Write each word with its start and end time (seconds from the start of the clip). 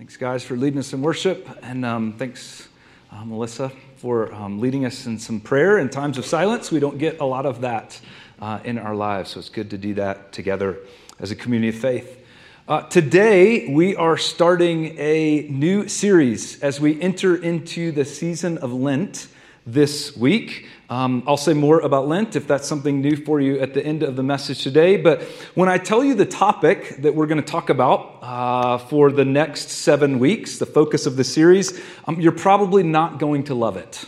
Thanks, 0.00 0.16
guys, 0.16 0.42
for 0.42 0.56
leading 0.56 0.78
us 0.78 0.94
in 0.94 1.02
worship. 1.02 1.46
And 1.60 1.84
um, 1.84 2.14
thanks, 2.14 2.68
uh, 3.12 3.22
Melissa, 3.22 3.70
for 3.96 4.32
um, 4.32 4.58
leading 4.58 4.86
us 4.86 5.04
in 5.04 5.18
some 5.18 5.40
prayer 5.40 5.78
in 5.78 5.90
times 5.90 6.16
of 6.16 6.24
silence. 6.24 6.72
We 6.72 6.80
don't 6.80 6.96
get 6.96 7.20
a 7.20 7.26
lot 7.26 7.44
of 7.44 7.60
that 7.60 8.00
uh, 8.40 8.60
in 8.64 8.78
our 8.78 8.94
lives, 8.94 9.32
so 9.32 9.40
it's 9.40 9.50
good 9.50 9.68
to 9.68 9.76
do 9.76 9.92
that 9.92 10.32
together 10.32 10.78
as 11.18 11.30
a 11.32 11.36
community 11.36 11.68
of 11.68 11.82
faith. 11.82 12.26
Uh, 12.66 12.80
today, 12.84 13.68
we 13.68 13.94
are 13.94 14.16
starting 14.16 14.98
a 14.98 15.46
new 15.50 15.86
series 15.86 16.62
as 16.62 16.80
we 16.80 16.98
enter 17.02 17.36
into 17.36 17.92
the 17.92 18.06
season 18.06 18.56
of 18.56 18.72
Lent 18.72 19.26
this 19.66 20.16
week. 20.16 20.66
Um, 20.88 21.22
I'll 21.26 21.36
say 21.36 21.54
more 21.54 21.80
about 21.80 22.08
Lent 22.08 22.34
if 22.34 22.48
that's 22.48 22.66
something 22.66 23.00
new 23.00 23.16
for 23.16 23.40
you 23.40 23.60
at 23.60 23.74
the 23.74 23.84
end 23.84 24.02
of 24.02 24.16
the 24.16 24.22
message 24.22 24.62
today. 24.62 24.96
But 24.96 25.22
when 25.54 25.68
I 25.68 25.78
tell 25.78 26.02
you 26.02 26.14
the 26.14 26.26
topic 26.26 26.96
that 27.02 27.14
we're 27.14 27.26
going 27.26 27.42
to 27.42 27.48
talk 27.48 27.70
about 27.70 28.18
uh, 28.22 28.78
for 28.78 29.12
the 29.12 29.24
next 29.24 29.68
seven 29.68 30.18
weeks, 30.18 30.58
the 30.58 30.66
focus 30.66 31.06
of 31.06 31.16
the 31.16 31.24
series, 31.24 31.80
um, 32.06 32.20
you're 32.20 32.32
probably 32.32 32.82
not 32.82 33.18
going 33.18 33.44
to 33.44 33.54
love 33.54 33.76
it. 33.76 34.04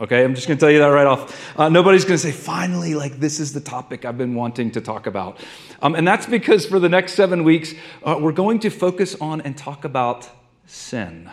Okay, 0.00 0.24
I'm 0.24 0.34
just 0.34 0.48
going 0.48 0.56
to 0.56 0.60
tell 0.60 0.70
you 0.70 0.78
that 0.78 0.86
right 0.86 1.06
off. 1.06 1.58
Uh, 1.58 1.68
nobody's 1.68 2.04
going 2.04 2.18
to 2.18 2.22
say, 2.22 2.32
finally, 2.32 2.94
like 2.94 3.20
this 3.20 3.38
is 3.38 3.52
the 3.52 3.60
topic 3.60 4.04
I've 4.04 4.18
been 4.18 4.34
wanting 4.34 4.70
to 4.72 4.80
talk 4.80 5.06
about. 5.06 5.38
Um, 5.82 5.94
and 5.94 6.08
that's 6.08 6.26
because 6.26 6.66
for 6.66 6.80
the 6.80 6.88
next 6.88 7.12
seven 7.12 7.44
weeks, 7.44 7.74
uh, 8.02 8.18
we're 8.20 8.32
going 8.32 8.58
to 8.60 8.70
focus 8.70 9.14
on 9.20 9.42
and 9.42 9.56
talk 9.56 9.84
about 9.84 10.28
sin. 10.66 11.30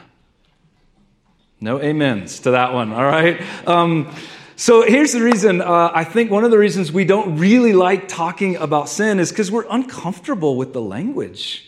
No 1.61 1.81
amens 1.81 2.39
to 2.41 2.51
that 2.51 2.73
one, 2.73 2.93
all 2.93 3.03
right? 3.03 3.41
Um, 3.67 4.13
so 4.55 4.81
here's 4.81 5.13
the 5.13 5.21
reason 5.21 5.61
uh, 5.61 5.91
I 5.93 6.03
think 6.03 6.31
one 6.31 6.43
of 6.43 6.51
the 6.51 6.57
reasons 6.57 6.91
we 6.91 7.05
don't 7.05 7.37
really 7.37 7.73
like 7.73 8.07
talking 8.07 8.55
about 8.57 8.89
sin 8.89 9.19
is 9.19 9.29
because 9.29 9.51
we're 9.51 9.67
uncomfortable 9.69 10.55
with 10.55 10.73
the 10.73 10.81
language 10.81 11.65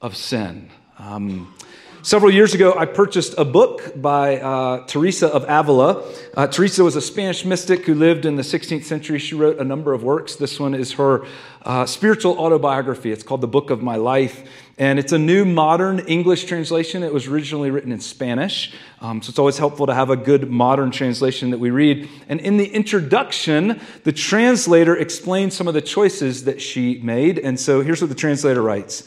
of 0.00 0.16
sin. 0.16 0.70
Um, 0.98 1.54
Several 2.02 2.32
years 2.32 2.54
ago, 2.54 2.74
I 2.78 2.86
purchased 2.86 3.34
a 3.36 3.44
book 3.44 3.92
by 3.94 4.38
uh, 4.38 4.86
Teresa 4.86 5.26
of 5.28 5.44
Avila. 5.46 6.02
Uh, 6.34 6.46
Teresa 6.46 6.82
was 6.82 6.96
a 6.96 7.00
Spanish 7.02 7.44
mystic 7.44 7.84
who 7.84 7.94
lived 7.94 8.24
in 8.24 8.36
the 8.36 8.42
16th 8.42 8.84
century. 8.84 9.18
She 9.18 9.34
wrote 9.34 9.58
a 9.58 9.64
number 9.64 9.92
of 9.92 10.02
works. 10.02 10.36
This 10.36 10.58
one 10.58 10.74
is 10.74 10.92
her 10.92 11.26
uh, 11.62 11.84
spiritual 11.84 12.38
autobiography. 12.38 13.12
It's 13.12 13.22
called 13.22 13.42
The 13.42 13.48
Book 13.48 13.68
of 13.68 13.82
My 13.82 13.96
Life. 13.96 14.48
And 14.78 14.98
it's 14.98 15.12
a 15.12 15.18
new 15.18 15.44
modern 15.44 15.98
English 15.98 16.44
translation. 16.44 17.02
It 17.02 17.12
was 17.12 17.26
originally 17.26 17.70
written 17.70 17.92
in 17.92 18.00
Spanish. 18.00 18.72
Um, 19.02 19.20
so 19.20 19.28
it's 19.28 19.38
always 19.38 19.58
helpful 19.58 19.86
to 19.86 19.92
have 19.92 20.08
a 20.08 20.16
good 20.16 20.50
modern 20.50 20.90
translation 20.90 21.50
that 21.50 21.58
we 21.58 21.68
read. 21.68 22.08
And 22.30 22.40
in 22.40 22.56
the 22.56 22.72
introduction, 22.72 23.78
the 24.04 24.12
translator 24.12 24.96
explains 24.96 25.54
some 25.54 25.68
of 25.68 25.74
the 25.74 25.82
choices 25.82 26.44
that 26.44 26.62
she 26.62 26.98
made. 27.02 27.38
And 27.38 27.60
so 27.60 27.82
here's 27.82 28.00
what 28.00 28.08
the 28.08 28.16
translator 28.16 28.62
writes. 28.62 29.06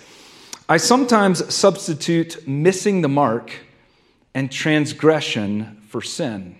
I 0.73 0.77
sometimes 0.77 1.53
substitute 1.53 2.47
missing 2.47 3.03
the 3.03 3.07
mark 3.07 3.53
and 4.33 4.51
transgression 4.51 5.79
for 5.87 6.01
sin. 6.01 6.57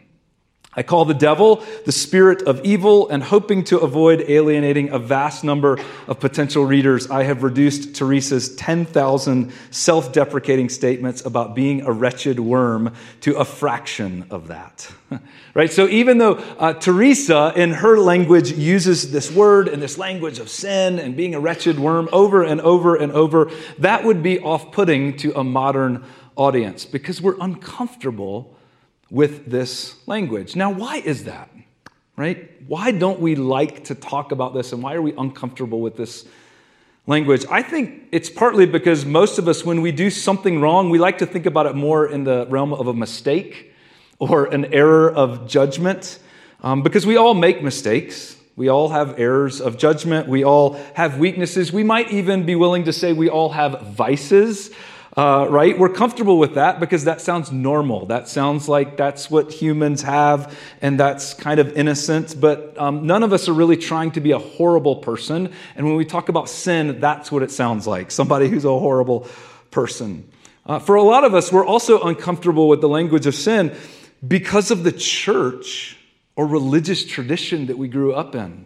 I 0.76 0.84
call 0.84 1.06
the 1.06 1.14
devil 1.14 1.64
the 1.86 1.92
spirit 1.92 2.42
of 2.44 2.64
evil, 2.64 3.10
and 3.10 3.22
hoping 3.22 3.64
to 3.66 3.80
avoid 3.80 4.22
alienating 4.28 4.90
a 4.90 5.00
vast 5.00 5.44
number 5.44 5.80
of 6.08 6.20
potential 6.20 6.66
readers, 6.66 7.10
I 7.10 7.24
have 7.24 7.44
reduced 7.44 7.96
Teresa's 7.96 8.56
10,000 8.56 9.52
self 9.72 10.12
deprecating 10.12 10.70
statements 10.70 11.26
about 11.26 11.56
being 11.56 11.82
a 11.82 11.92
wretched 11.92 12.40
worm 12.40 12.94
to 13.22 13.36
a 13.38 13.46
fraction 13.46 14.26
of 14.30 14.48
that. 14.48 14.92
right? 15.54 15.72
So 15.72 15.88
even 15.88 16.18
though 16.18 16.34
uh, 16.34 16.74
Teresa, 16.74 17.54
in 17.56 17.72
her 17.72 17.98
language, 17.98 18.52
uses 18.52 19.12
this 19.12 19.32
word 19.32 19.68
and 19.68 19.82
this 19.82 19.98
language 19.98 20.40
of 20.40 20.50
sin 20.50 21.00
and 21.00 21.16
being 21.16 21.36
a 21.36 21.40
wretched 21.40 21.80
worm 21.80 22.10
over 22.12 22.44
and 22.44 22.60
over 22.62 22.96
and 22.96 23.12
over, 23.12 23.52
that 23.80 24.04
would 24.04 24.24
be 24.24 24.40
off 24.40 24.72
putting 24.72 25.18
to 25.18 25.38
a 25.38 25.44
modern 25.44 26.04
audience 26.36 26.86
because 26.86 27.22
we're 27.22 27.38
uncomfortable 27.40 28.53
with 29.14 29.46
this 29.46 29.96
language. 30.08 30.56
Now, 30.56 30.72
why 30.72 30.98
is 30.98 31.26
that? 31.26 31.52
Right? 32.18 32.52
Why 32.68 32.90
don't 32.90 33.20
we 33.20 33.36
like 33.36 33.84
to 33.86 33.96
talk 33.96 34.32
about 34.32 34.56
this 34.56 34.74
and 34.74 34.82
why 34.82 34.96
are 34.96 35.04
we 35.04 35.14
uncomfortable 35.16 35.82
with 35.82 35.96
this 35.96 36.26
language? 37.06 37.46
I 37.50 37.62
think 37.62 38.08
it's 38.12 38.30
partly 38.32 38.66
because 38.66 39.06
most 39.06 39.38
of 39.38 39.48
us, 39.48 39.64
when 39.64 39.82
we 39.82 39.92
do 39.92 40.10
something 40.10 40.60
wrong, 40.62 40.90
we 40.90 40.98
like 40.98 41.20
to 41.20 41.28
think 41.28 41.46
about 41.46 41.68
it 41.68 41.76
more 41.76 42.08
in 42.08 42.24
the 42.24 42.48
realm 42.50 42.74
of 42.74 42.88
a 42.88 42.94
mistake 42.94 43.72
or 44.18 44.46
an 44.46 44.74
error 44.74 45.12
of 45.12 45.48
judgment 45.48 46.18
um, 46.62 46.82
because 46.82 47.06
we 47.06 47.16
all 47.16 47.36
make 47.36 47.62
mistakes. 47.62 48.36
We 48.56 48.68
all 48.68 48.90
have 48.90 49.20
errors 49.20 49.62
of 49.62 49.78
judgment. 49.78 50.28
We 50.28 50.44
all 50.44 50.74
have 50.96 51.20
weaknesses. 51.20 51.72
We 51.72 51.84
might 51.84 52.12
even 52.12 52.48
be 52.48 52.56
willing 52.56 52.86
to 52.86 52.94
say 52.94 53.14
we 53.14 53.30
all 53.30 53.50
have 53.50 53.82
vices 53.82 54.72
uh, 55.16 55.46
right? 55.50 55.78
We're 55.78 55.90
comfortable 55.90 56.40
with 56.40 56.56
that 56.56 56.80
because 56.80 57.04
that 57.04 57.22
sounds 57.22 57.52
normal. 57.52 58.08
That 58.08 58.28
sounds 58.28 58.68
like 58.68 58.98
that's 58.98 59.30
what 59.30 59.52
humans 59.52 60.02
have 60.02 60.58
and 60.82 61.00
that's 61.00 61.36
kind 61.36 61.60
of 61.60 61.78
innocent. 61.78 62.40
But 62.40 62.76
um, 62.80 63.06
none 63.06 63.22
of 63.22 63.32
us 63.32 63.48
are 63.48 63.54
really 63.54 63.78
trying 63.78 64.12
to 64.12 64.22
be 64.22 64.32
a 64.32 64.40
horrible 64.40 64.98
person. 64.98 65.54
And 65.76 65.86
when 65.86 65.96
we 65.96 66.06
talk 66.06 66.30
about 66.30 66.50
sin, 66.50 67.00
that's 67.00 67.32
what 67.32 67.44
it 67.44 67.52
sounds 67.52 67.86
like 67.86 68.10
somebody 68.10 68.48
who's 68.50 68.66
a 68.66 68.70
horrible 68.70 69.28
person. 69.70 70.28
Uh, 70.66 70.80
for 70.80 70.96
a 70.96 71.04
lot 71.04 71.24
of 71.24 71.36
us, 71.36 71.52
we're 71.52 71.66
also 71.66 72.02
uncomfortable 72.02 72.68
with 72.68 72.82
the 72.82 72.90
language 72.90 73.28
of 73.28 73.36
sin 73.36 73.76
because 74.26 74.72
of 74.72 74.84
the 74.84 74.92
church 74.92 75.98
or 76.36 76.48
religious 76.48 77.06
tradition 77.06 77.68
that 77.68 77.78
we 77.78 77.88
grew 77.88 78.14
up 78.14 78.34
in. 78.34 78.66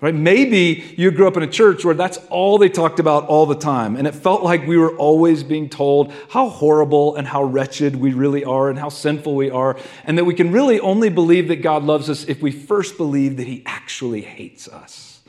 Right? 0.00 0.14
Maybe 0.14 0.94
you 0.96 1.10
grew 1.10 1.28
up 1.28 1.36
in 1.36 1.42
a 1.42 1.46
church 1.46 1.84
where 1.84 1.94
that's 1.94 2.16
all 2.30 2.56
they 2.56 2.70
talked 2.70 3.00
about 3.00 3.26
all 3.26 3.44
the 3.44 3.54
time. 3.54 3.96
And 3.96 4.06
it 4.06 4.14
felt 4.14 4.42
like 4.42 4.66
we 4.66 4.78
were 4.78 4.96
always 4.96 5.42
being 5.42 5.68
told 5.68 6.10
how 6.30 6.48
horrible 6.48 7.16
and 7.16 7.28
how 7.28 7.42
wretched 7.42 7.96
we 7.96 8.14
really 8.14 8.42
are 8.42 8.70
and 8.70 8.78
how 8.78 8.88
sinful 8.88 9.34
we 9.34 9.50
are. 9.50 9.76
And 10.04 10.16
that 10.16 10.24
we 10.24 10.32
can 10.32 10.52
really 10.52 10.80
only 10.80 11.10
believe 11.10 11.48
that 11.48 11.56
God 11.56 11.84
loves 11.84 12.08
us 12.08 12.24
if 12.24 12.40
we 12.40 12.50
first 12.50 12.96
believe 12.96 13.36
that 13.36 13.46
He 13.46 13.62
actually 13.66 14.22
hates 14.22 14.68
us. 14.68 15.20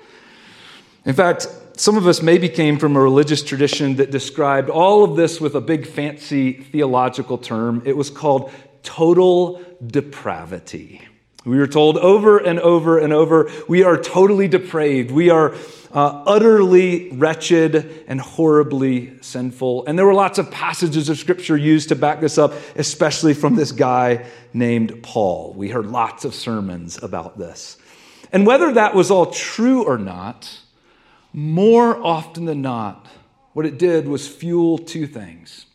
In 1.03 1.15
fact, 1.15 1.47
some 1.75 1.97
of 1.97 2.07
us 2.07 2.21
maybe 2.21 2.47
came 2.47 2.77
from 2.77 2.95
a 2.95 3.01
religious 3.01 3.43
tradition 3.43 3.97
that 3.97 4.09
described 4.09 4.69
all 4.69 5.03
of 5.03 5.17
this 5.17 5.41
with 5.41 5.55
a 5.55 5.61
big 5.61 5.85
fancy 5.85 6.53
theological 6.53 7.37
term. 7.37 7.81
It 7.85 7.97
was 7.97 8.09
called 8.09 8.51
total 8.83 9.61
depravity. 9.85 11.01
We 11.43 11.57
are 11.59 11.67
told 11.67 11.97
over 11.97 12.37
and 12.37 12.59
over 12.59 12.99
and 12.99 13.11
over 13.11 13.49
we 13.67 13.83
are 13.83 13.97
totally 13.97 14.47
depraved. 14.47 15.09
We 15.09 15.31
are 15.31 15.55
uh, 15.91 16.23
utterly 16.25 17.09
wretched 17.11 18.05
and 18.07 18.21
horribly 18.21 19.19
sinful. 19.21 19.85
And 19.87 19.97
there 19.97 20.05
were 20.05 20.13
lots 20.13 20.37
of 20.37 20.51
passages 20.51 21.09
of 21.09 21.17
scripture 21.17 21.57
used 21.57 21.89
to 21.89 21.95
back 21.95 22.21
this 22.21 22.37
up, 22.37 22.53
especially 22.75 23.33
from 23.33 23.55
this 23.55 23.71
guy 23.71 24.25
named 24.53 25.01
Paul. 25.01 25.53
We 25.57 25.69
heard 25.69 25.87
lots 25.87 26.25
of 26.25 26.35
sermons 26.35 27.01
about 27.01 27.37
this. 27.39 27.77
And 28.31 28.45
whether 28.45 28.73
that 28.73 28.93
was 28.93 29.09
all 29.11 29.25
true 29.27 29.83
or 29.83 29.97
not, 29.97 30.59
more 31.33 31.97
often 31.97 32.45
than 32.45 32.61
not, 32.61 33.07
what 33.53 33.65
it 33.65 33.77
did 33.77 34.07
was 34.07 34.27
fuel 34.27 34.77
two 34.77 35.07
things. 35.07 35.65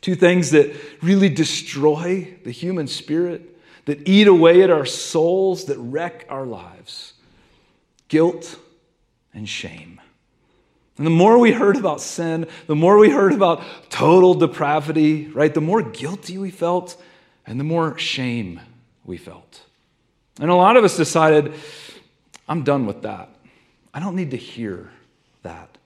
Two 0.00 0.14
things 0.14 0.52
that 0.52 0.74
really 1.02 1.28
destroy 1.28 2.34
the 2.44 2.50
human 2.50 2.86
spirit 2.86 3.53
that 3.84 4.08
eat 4.08 4.26
away 4.26 4.62
at 4.62 4.70
our 4.70 4.86
souls, 4.86 5.66
that 5.66 5.78
wreck 5.78 6.26
our 6.28 6.46
lives 6.46 7.14
guilt 8.08 8.58
and 9.32 9.48
shame. 9.48 10.00
And 10.96 11.06
the 11.06 11.10
more 11.10 11.38
we 11.38 11.52
heard 11.52 11.76
about 11.76 12.00
sin, 12.00 12.46
the 12.66 12.76
more 12.76 12.98
we 12.98 13.10
heard 13.10 13.32
about 13.32 13.62
total 13.90 14.34
depravity, 14.34 15.26
right? 15.28 15.52
The 15.52 15.60
more 15.60 15.82
guilty 15.82 16.38
we 16.38 16.50
felt 16.50 17.00
and 17.46 17.58
the 17.58 17.64
more 17.64 17.98
shame 17.98 18.60
we 19.04 19.16
felt. 19.16 19.62
And 20.40 20.50
a 20.50 20.54
lot 20.54 20.76
of 20.76 20.84
us 20.84 20.96
decided, 20.96 21.54
I'm 22.48 22.62
done 22.62 22.86
with 22.86 23.02
that. 23.02 23.28
I 23.92 24.00
don't 24.00 24.16
need 24.16 24.30
to 24.32 24.36
hear 24.36 24.90
that. 25.42 25.76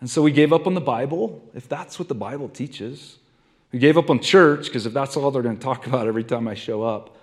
And 0.00 0.08
so 0.08 0.22
we 0.22 0.30
gave 0.30 0.52
up 0.52 0.66
on 0.66 0.74
the 0.74 0.80
Bible, 0.80 1.42
if 1.54 1.68
that's 1.68 1.98
what 1.98 2.08
the 2.08 2.14
Bible 2.14 2.48
teaches. 2.48 3.18
We 3.72 3.78
gave 3.78 3.98
up 3.98 4.10
on 4.10 4.20
church, 4.20 4.66
because 4.66 4.86
if 4.86 4.92
that's 4.92 5.16
all 5.16 5.30
they're 5.30 5.42
going 5.42 5.56
to 5.56 5.62
talk 5.62 5.86
about 5.88 6.06
every 6.06 6.24
time 6.24 6.48
I 6.48 6.54
show 6.54 6.82
up. 6.82 7.16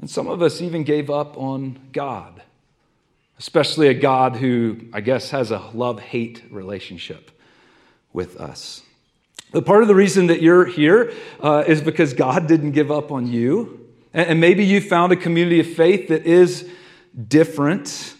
And 0.00 0.08
some 0.08 0.28
of 0.28 0.40
us 0.40 0.62
even 0.62 0.82
gave 0.82 1.10
up 1.10 1.36
on 1.36 1.78
God, 1.92 2.42
especially 3.38 3.88
a 3.88 3.94
God 3.94 4.36
who, 4.36 4.78
I 4.94 5.02
guess, 5.02 5.30
has 5.30 5.50
a 5.50 5.58
love 5.74 6.00
hate 6.00 6.42
relationship 6.50 7.30
with 8.10 8.38
us. 8.38 8.82
But 9.52 9.66
part 9.66 9.82
of 9.82 9.88
the 9.88 9.94
reason 9.94 10.28
that 10.28 10.40
you're 10.40 10.64
here 10.64 11.12
uh, 11.40 11.64
is 11.66 11.82
because 11.82 12.14
God 12.14 12.46
didn't 12.46 12.70
give 12.72 12.90
up 12.90 13.12
on 13.12 13.26
you. 13.26 13.88
And 14.14 14.40
maybe 14.40 14.64
you 14.64 14.80
found 14.80 15.12
a 15.12 15.16
community 15.16 15.60
of 15.60 15.66
faith 15.66 16.08
that 16.08 16.24
is 16.24 16.68
different. 17.28 18.14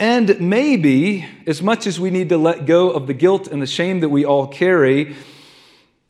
And 0.00 0.40
maybe, 0.40 1.24
as 1.46 1.62
much 1.62 1.86
as 1.86 2.00
we 2.00 2.10
need 2.10 2.30
to 2.30 2.36
let 2.36 2.66
go 2.66 2.90
of 2.90 3.06
the 3.06 3.14
guilt 3.14 3.46
and 3.46 3.62
the 3.62 3.66
shame 3.66 4.00
that 4.00 4.08
we 4.08 4.24
all 4.24 4.48
carry, 4.48 5.14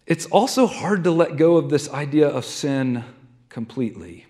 it's 0.06 0.26
also 0.26 0.66
hard 0.66 1.04
to 1.04 1.10
let 1.10 1.37
go 1.37 1.56
of 1.56 1.69
this 1.69 1.90
idea 1.90 2.28
of 2.28 2.46
sin 2.46 3.04
completely. 3.50 4.26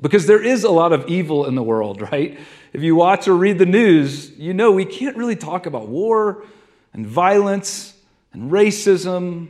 Because 0.00 0.26
there 0.26 0.42
is 0.42 0.64
a 0.64 0.70
lot 0.70 0.92
of 0.92 1.08
evil 1.08 1.46
in 1.46 1.54
the 1.54 1.62
world, 1.62 2.02
right? 2.12 2.38
If 2.72 2.82
you 2.82 2.94
watch 2.94 3.26
or 3.26 3.34
read 3.34 3.58
the 3.58 3.66
news, 3.66 4.30
you 4.38 4.54
know 4.54 4.70
we 4.70 4.84
can't 4.84 5.16
really 5.16 5.36
talk 5.36 5.66
about 5.66 5.88
war 5.88 6.44
and 6.92 7.06
violence 7.06 7.94
and 8.32 8.50
racism 8.50 9.48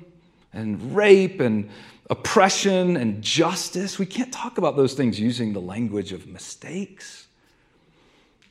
and 0.52 0.96
rape 0.96 1.40
and 1.40 1.68
oppression 2.08 2.96
and 2.96 3.22
justice. 3.22 3.98
We 3.98 4.06
can't 4.06 4.32
talk 4.32 4.58
about 4.58 4.76
those 4.76 4.94
things 4.94 5.20
using 5.20 5.52
the 5.52 5.60
language 5.60 6.12
of 6.12 6.26
mistakes. 6.26 7.26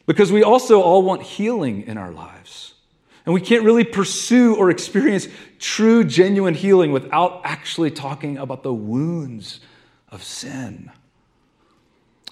Because 0.05 0.31
we 0.31 0.43
also 0.43 0.81
all 0.81 1.01
want 1.01 1.21
healing 1.21 1.83
in 1.83 1.97
our 1.97 2.11
lives. 2.11 2.75
And 3.25 3.33
we 3.33 3.41
can't 3.41 3.65
really 3.65 3.83
pursue 3.83 4.55
or 4.55 4.69
experience 4.69 5.27
true, 5.59 6.05
genuine 6.05 6.53
healing 6.53 6.93
without 6.93 7.41
actually 7.43 7.91
talking 7.91 8.37
about 8.37 8.63
the 8.63 8.73
wounds 8.73 9.59
of 10.09 10.23
sin. 10.23 10.91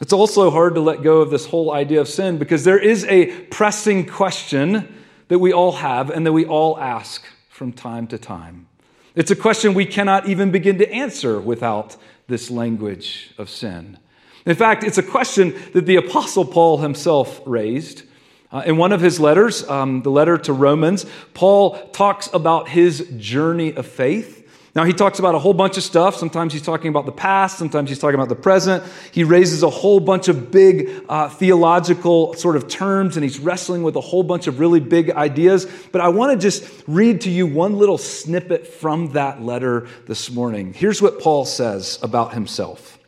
It's 0.02 0.14
also 0.14 0.52
hard 0.52 0.76
to 0.76 0.82
let 0.82 1.04
go 1.04 1.22
of 1.22 1.30
this 1.30 1.46
whole 1.46 1.72
idea 1.72 2.02
of 2.02 2.10
sin 2.10 2.38
because 2.38 2.64
there 2.66 2.80
is 2.80 3.06
a 3.06 3.28
pressing 3.44 4.06
question 4.06 4.94
that 5.30 5.40
we 5.40 5.54
all 5.54 5.72
have 5.74 6.10
and 6.10 6.26
that 6.26 6.34
we 6.34 6.46
all 6.46 6.78
ask 6.80 7.26
from 7.50 7.72
time 7.72 8.06
to 8.08 8.18
time. 8.18 8.68
It's 9.16 9.32
a 9.32 9.36
question 9.36 9.74
we 9.74 9.86
cannot 9.86 10.28
even 10.28 10.52
begin 10.52 10.78
to 10.80 10.92
answer 10.92 11.40
without 11.40 11.96
this 12.28 12.52
language 12.52 13.34
of 13.38 13.50
sin. 13.50 13.98
In 14.46 14.56
fact, 14.56 14.84
it's 14.84 14.98
a 14.98 15.04
question 15.04 15.56
that 15.74 15.86
the 15.86 15.96
Apostle 15.96 16.44
Paul 16.44 16.80
himself 16.80 17.42
raised. 17.46 18.04
Uh, 18.52 18.64
in 18.66 18.76
one 18.78 18.92
of 18.92 19.00
his 19.00 19.20
letters, 19.20 19.68
um, 19.70 20.02
the 20.02 20.12
letter 20.12 20.38
to 20.38 20.54
Romans, 20.54 21.06
Paul 21.34 21.90
talks 21.90 22.30
about 22.34 22.68
his 22.68 23.10
journey 23.18 23.74
of 23.74 23.88
faith. 23.88 24.35
Now, 24.76 24.84
he 24.84 24.92
talks 24.92 25.20
about 25.20 25.36
a 25.36 25.40
whole 25.40 25.54
bunch 25.54 25.78
of 25.78 25.84
stuff. 25.84 26.18
Sometimes 26.18 26.52
he's 26.52 26.62
talking 26.62 26.90
about 26.90 27.06
the 27.06 27.14
past, 27.14 27.58
sometimes 27.58 27.90
he's 27.90 27.98
talking 27.98 28.16
about 28.16 28.28
the 28.28 28.36
present. 28.36 28.84
He 29.14 29.24
raises 29.24 29.64
a 29.64 29.70
whole 29.70 30.02
bunch 30.02 30.28
of 30.28 30.52
big 30.52 31.06
uh, 31.08 31.30
theological 31.30 32.34
sort 32.34 32.58
of 32.58 32.68
terms, 32.68 33.16
and 33.16 33.24
he's 33.24 33.40
wrestling 33.40 33.84
with 33.84 33.96
a 33.96 34.02
whole 34.02 34.22
bunch 34.22 34.48
of 34.48 34.60
really 34.60 34.82
big 34.82 35.12
ideas. 35.12 35.66
But 35.94 36.02
I 36.02 36.10
want 36.10 36.34
to 36.34 36.38
just 36.38 36.84
read 36.88 37.22
to 37.22 37.30
you 37.30 37.48
one 37.48 37.78
little 37.78 37.98
snippet 37.98 38.68
from 38.68 39.14
that 39.14 39.42
letter 39.42 39.88
this 40.08 40.30
morning. 40.30 40.74
Here's 40.74 41.02
what 41.02 41.22
Paul 41.22 41.46
says 41.46 41.98
about 42.04 42.34
himself 42.34 43.00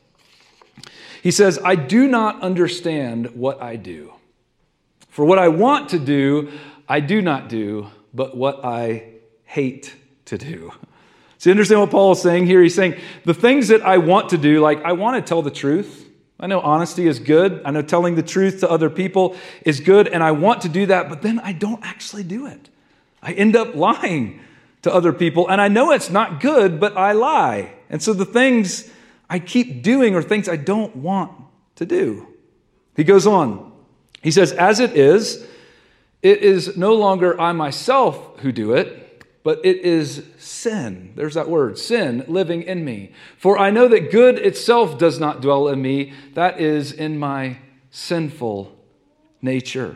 He 1.21 1.31
says, 1.31 1.59
I 1.65 1.75
do 1.75 2.07
not 2.07 2.41
understand 2.41 3.35
what 3.35 3.61
I 3.61 3.75
do. 3.75 4.13
For 5.09 5.25
what 5.25 5.37
I 5.37 5.49
want 5.49 5.89
to 5.89 5.99
do, 5.99 6.49
I 6.87 7.01
do 7.01 7.21
not 7.21 7.49
do, 7.49 7.87
but 8.13 8.37
what 8.37 8.63
I 8.63 9.15
hate 9.43 9.93
to 10.27 10.37
do. 10.37 10.71
So 11.37 11.51
understand 11.51 11.81
what 11.81 11.91
Paul 11.91 12.13
is 12.13 12.21
saying 12.21 12.47
here? 12.47 12.61
He's 12.61 12.75
saying 12.75 12.99
the 13.23 13.33
things 13.33 13.67
that 13.67 13.83
I 13.83 13.97
want 13.99 14.29
to 14.29 14.37
do, 14.37 14.59
like 14.59 14.83
I 14.83 14.93
want 14.93 15.23
to 15.23 15.27
tell 15.27 15.41
the 15.41 15.51
truth. 15.51 16.05
I 16.39 16.47
know 16.47 16.59
honesty 16.59 17.07
is 17.07 17.19
good. 17.19 17.61
I 17.65 17.71
know 17.71 17.81
telling 17.81 18.15
the 18.15 18.23
truth 18.23 18.59
to 18.59 18.69
other 18.69 18.89
people 18.89 19.35
is 19.63 19.79
good, 19.79 20.07
and 20.07 20.23
I 20.23 20.31
want 20.31 20.61
to 20.61 20.69
do 20.69 20.85
that, 20.87 21.09
but 21.09 21.21
then 21.21 21.39
I 21.39 21.51
don't 21.51 21.83
actually 21.83 22.23
do 22.23 22.45
it. 22.45 22.69
I 23.21 23.33
end 23.33 23.55
up 23.55 23.75
lying 23.75 24.41
to 24.83 24.93
other 24.93 25.11
people, 25.13 25.49
and 25.49 25.59
I 25.59 25.67
know 25.67 25.91
it's 25.91 26.09
not 26.09 26.39
good, 26.39 26.79
but 26.79 26.95
I 26.95 27.13
lie. 27.13 27.73
And 27.89 28.01
so 28.01 28.13
the 28.13 28.25
things 28.25 28.89
I 29.29 29.39
keep 29.39 29.81
doing 29.81 30.15
are 30.15 30.21
things 30.21 30.47
I 30.47 30.57
don't 30.57 30.95
want 30.95 31.31
to 31.75 31.85
do. 31.85 32.27
He 32.95 33.03
goes 33.03 33.25
on. 33.25 33.71
He 34.21 34.31
says, 34.31 34.51
As 34.51 34.79
it 34.79 34.95
is, 34.95 35.45
it 36.21 36.39
is 36.39 36.77
no 36.77 36.93
longer 36.93 37.39
I 37.39 37.51
myself 37.51 38.39
who 38.39 38.51
do 38.51 38.73
it 38.73 39.06
but 39.47 39.65
it 39.65 39.77
is 39.77 40.25
sin. 40.37 41.13
There's 41.15 41.35
that 41.35 41.47
word, 41.47 41.79
sin, 41.79 42.25
living 42.27 42.63
in 42.63 42.83
me. 42.83 43.13
For 43.37 43.57
I 43.57 43.69
know 43.69 43.87
that 43.87 44.11
good 44.11 44.37
itself 44.37 44.97
does 44.97 45.21
not 45.21 45.39
dwell 45.39 45.69
in 45.69 45.81
me, 45.81 46.11
that 46.33 46.59
is 46.59 46.91
in 46.91 47.17
my 47.17 47.59
sinful 47.89 48.77
nature. 49.41 49.95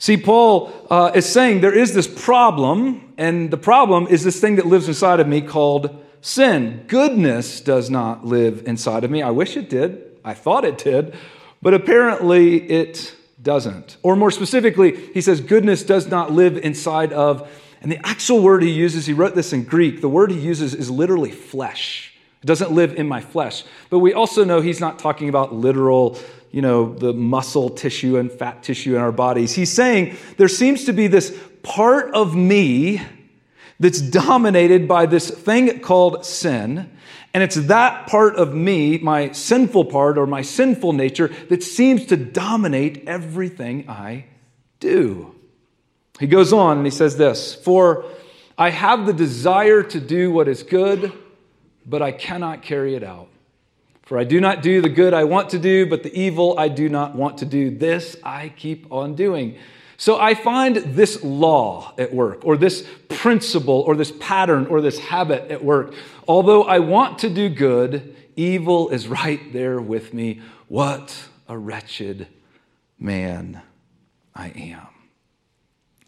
See, 0.00 0.16
Paul 0.16 0.72
uh, 0.90 1.12
is 1.14 1.24
saying 1.24 1.60
there 1.60 1.72
is 1.72 1.94
this 1.94 2.08
problem, 2.08 3.14
and 3.16 3.48
the 3.48 3.56
problem 3.56 4.08
is 4.08 4.24
this 4.24 4.40
thing 4.40 4.56
that 4.56 4.66
lives 4.66 4.88
inside 4.88 5.20
of 5.20 5.28
me 5.28 5.40
called 5.40 5.96
sin. 6.20 6.82
Goodness 6.88 7.60
does 7.60 7.88
not 7.88 8.26
live 8.26 8.66
inside 8.66 9.04
of 9.04 9.10
me. 9.12 9.22
I 9.22 9.30
wish 9.30 9.56
it 9.56 9.70
did. 9.70 10.18
I 10.24 10.34
thought 10.34 10.64
it 10.64 10.78
did, 10.78 11.14
but 11.62 11.74
apparently 11.74 12.68
it 12.68 13.14
doesn't. 13.40 13.98
Or 14.02 14.16
more 14.16 14.32
specifically, 14.32 14.96
he 15.14 15.20
says 15.20 15.40
goodness 15.40 15.84
does 15.84 16.08
not 16.08 16.32
live 16.32 16.56
inside 16.56 17.12
of 17.12 17.48
and 17.80 17.92
the 17.92 18.06
actual 18.06 18.40
word 18.40 18.62
he 18.62 18.70
uses, 18.70 19.06
he 19.06 19.12
wrote 19.12 19.34
this 19.34 19.52
in 19.52 19.64
Greek, 19.64 20.00
the 20.00 20.08
word 20.08 20.30
he 20.30 20.38
uses 20.38 20.74
is 20.74 20.90
literally 20.90 21.30
flesh. 21.30 22.12
It 22.42 22.46
doesn't 22.46 22.72
live 22.72 22.94
in 22.94 23.08
my 23.08 23.20
flesh. 23.20 23.64
But 23.90 23.98
we 23.98 24.12
also 24.12 24.44
know 24.44 24.60
he's 24.60 24.80
not 24.80 24.98
talking 24.98 25.28
about 25.28 25.54
literal, 25.54 26.18
you 26.50 26.62
know, 26.62 26.94
the 26.94 27.12
muscle 27.12 27.68
tissue 27.68 28.16
and 28.16 28.30
fat 28.30 28.62
tissue 28.62 28.94
in 28.94 29.00
our 29.00 29.12
bodies. 29.12 29.54
He's 29.54 29.72
saying 29.72 30.16
there 30.36 30.48
seems 30.48 30.84
to 30.84 30.92
be 30.92 31.06
this 31.06 31.36
part 31.62 32.14
of 32.14 32.34
me 32.34 33.02
that's 33.80 34.00
dominated 34.00 34.88
by 34.88 35.06
this 35.06 35.30
thing 35.30 35.80
called 35.80 36.24
sin. 36.24 36.90
And 37.34 37.42
it's 37.42 37.56
that 37.56 38.06
part 38.06 38.36
of 38.36 38.54
me, 38.54 38.98
my 38.98 39.32
sinful 39.32 39.86
part 39.86 40.18
or 40.18 40.26
my 40.26 40.42
sinful 40.42 40.92
nature, 40.92 41.28
that 41.48 41.62
seems 41.62 42.06
to 42.06 42.16
dominate 42.16 43.06
everything 43.06 43.88
I 43.88 44.26
do. 44.80 45.34
He 46.18 46.26
goes 46.26 46.52
on 46.52 46.78
and 46.78 46.86
he 46.86 46.90
says 46.90 47.16
this 47.16 47.54
For 47.54 48.04
I 48.56 48.70
have 48.70 49.06
the 49.06 49.12
desire 49.12 49.82
to 49.84 50.00
do 50.00 50.30
what 50.30 50.48
is 50.48 50.62
good, 50.62 51.12
but 51.86 52.02
I 52.02 52.12
cannot 52.12 52.62
carry 52.62 52.94
it 52.94 53.02
out. 53.02 53.28
For 54.02 54.18
I 54.18 54.24
do 54.24 54.40
not 54.40 54.62
do 54.62 54.80
the 54.80 54.88
good 54.88 55.12
I 55.12 55.24
want 55.24 55.50
to 55.50 55.58
do, 55.58 55.86
but 55.86 56.02
the 56.02 56.18
evil 56.18 56.58
I 56.58 56.68
do 56.68 56.88
not 56.88 57.14
want 57.14 57.38
to 57.38 57.44
do. 57.44 57.70
This 57.76 58.16
I 58.24 58.48
keep 58.48 58.90
on 58.90 59.14
doing. 59.14 59.58
So 59.98 60.18
I 60.18 60.34
find 60.34 60.76
this 60.76 61.22
law 61.22 61.92
at 61.98 62.14
work, 62.14 62.44
or 62.44 62.56
this 62.56 62.88
principle, 63.08 63.80
or 63.80 63.96
this 63.96 64.12
pattern, 64.20 64.66
or 64.66 64.80
this 64.80 64.98
habit 64.98 65.50
at 65.50 65.62
work. 65.62 65.92
Although 66.26 66.62
I 66.62 66.78
want 66.78 67.18
to 67.20 67.28
do 67.28 67.48
good, 67.48 68.16
evil 68.36 68.88
is 68.90 69.08
right 69.08 69.52
there 69.52 69.80
with 69.80 70.14
me. 70.14 70.40
What 70.68 71.28
a 71.48 71.58
wretched 71.58 72.28
man 72.98 73.60
I 74.34 74.48
am. 74.50 74.97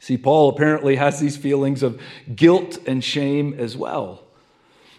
See, 0.00 0.16
Paul 0.16 0.48
apparently 0.48 0.96
has 0.96 1.20
these 1.20 1.36
feelings 1.36 1.82
of 1.82 2.00
guilt 2.34 2.78
and 2.86 3.04
shame 3.04 3.54
as 3.58 3.76
well. 3.76 4.24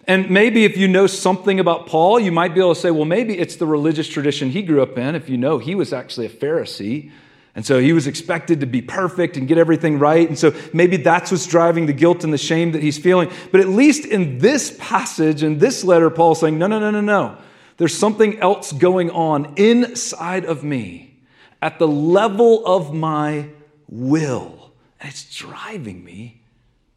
And 0.08 0.30
maybe 0.30 0.64
if 0.64 0.78
you 0.78 0.88
know 0.88 1.08
something 1.08 1.60
about 1.60 1.88
Paul, 1.88 2.20
you 2.20 2.32
might 2.32 2.54
be 2.54 2.60
able 2.60 2.76
to 2.76 2.80
say, 2.80 2.92
well, 2.92 3.06
maybe 3.06 3.38
it's 3.38 3.56
the 3.56 3.66
religious 3.66 4.08
tradition 4.08 4.52
he 4.52 4.62
grew 4.62 4.82
up 4.82 4.98
in. 4.98 5.16
If 5.16 5.28
you 5.28 5.38
know 5.38 5.58
he 5.58 5.76
was 5.76 5.92
actually 5.92 6.28
a 6.28 6.30
Pharisee, 6.30 7.12
and 7.56 7.66
so 7.66 7.80
he 7.80 7.94
was 7.94 8.08
expected 8.08 8.62
to 8.62 8.66
be 8.66 8.82
perfect 8.82 9.38
and 9.38 9.48
get 9.48 9.58
everything 9.58 10.00
right. 10.00 10.28
And 10.28 10.38
so 10.40 10.54
maybe 10.72 10.98
that's 10.98 11.32
what's 11.32 11.46
driving 11.46 11.86
the 11.86 11.94
guilt 11.94 12.24
and 12.24 12.32
the 12.32 12.38
shame 12.38 12.72
that 12.72 12.82
he's 12.82 12.98
feeling. 12.98 13.30
But 13.52 13.60
at 13.60 13.68
least 13.68 14.06
in 14.06 14.38
this 14.38 14.76
passage, 14.80 15.44
in 15.44 15.58
this 15.58 15.84
letter, 15.84 16.10
Paul's 16.10 16.40
saying, 16.40 16.58
no, 16.58 16.68
no, 16.68 16.80
no, 16.80 16.92
no, 16.92 17.02
no. 17.02 17.38
There's 17.78 17.98
something 17.98 18.40
else 18.40 18.72
going 18.72 19.10
on 19.10 19.54
inside 19.58 20.46
of 20.46 20.64
me 20.64 21.20
at 21.62 21.78
the 21.78 21.88
level 21.88 22.66
of 22.66 22.94
my 22.94 23.50
will. 23.90 24.61
It's 25.02 25.36
driving 25.36 26.04
me 26.04 26.42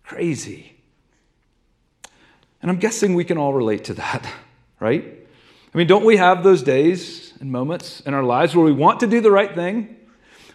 crazy. 0.05 0.77
And 2.61 2.71
I'm 2.71 2.79
guessing 2.79 3.15
we 3.15 3.25
can 3.25 3.39
all 3.39 3.53
relate 3.53 3.85
to 3.85 3.95
that, 3.95 4.27
right? 4.81 5.05
I 5.75 5.79
mean, 5.79 5.87
don't 5.87 6.05
we 6.05 6.17
have 6.17 6.45
those 6.45 6.63
days 6.63 7.33
and 7.41 7.51
moments 7.51 8.01
in 8.01 8.15
our 8.15 8.23
lives 8.23 8.55
where 8.55 8.65
we 8.65 8.73
want 8.73 9.01
to 9.01 9.07
do 9.07 9.21
the 9.21 9.31
right 9.31 9.55
thing? 9.55 9.97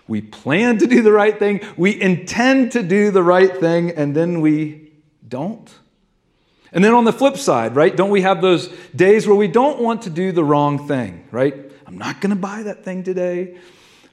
We 0.08 0.22
plan 0.22 0.79
to 0.79 0.88
do 0.88 1.03
the 1.03 1.12
right 1.12 1.38
thing. 1.38 1.62
We 1.77 2.00
intend 2.01 2.72
to 2.72 2.82
do 2.82 3.12
the 3.12 3.22
right 3.22 3.56
thing, 3.56 3.91
and 3.91 4.15
then 4.15 4.41
we 4.41 4.91
don't. 5.27 5.70
And 6.72 6.84
then 6.84 6.94
on 6.94 7.03
the 7.03 7.13
flip 7.13 7.38
side, 7.38 7.75
right, 7.75 7.96
don't 7.96 8.10
we 8.10 8.22
have 8.22 8.41
those 8.41 8.70
days 8.96 9.27
where 9.27 9.36
we 9.36 9.48
don't 9.48 9.79
want 9.79 10.03
to 10.03 10.10
do 10.10 10.32
the 10.32 10.44
wrong 10.44 10.88
thing, 10.88 11.27
right? 11.32 11.72
I'm 11.86 11.98
not 11.98 12.22
going 12.22 12.32
to 12.32 12.36
buy 12.36 12.63
that 12.63 12.84
thing 12.84 13.03
today. 13.03 13.58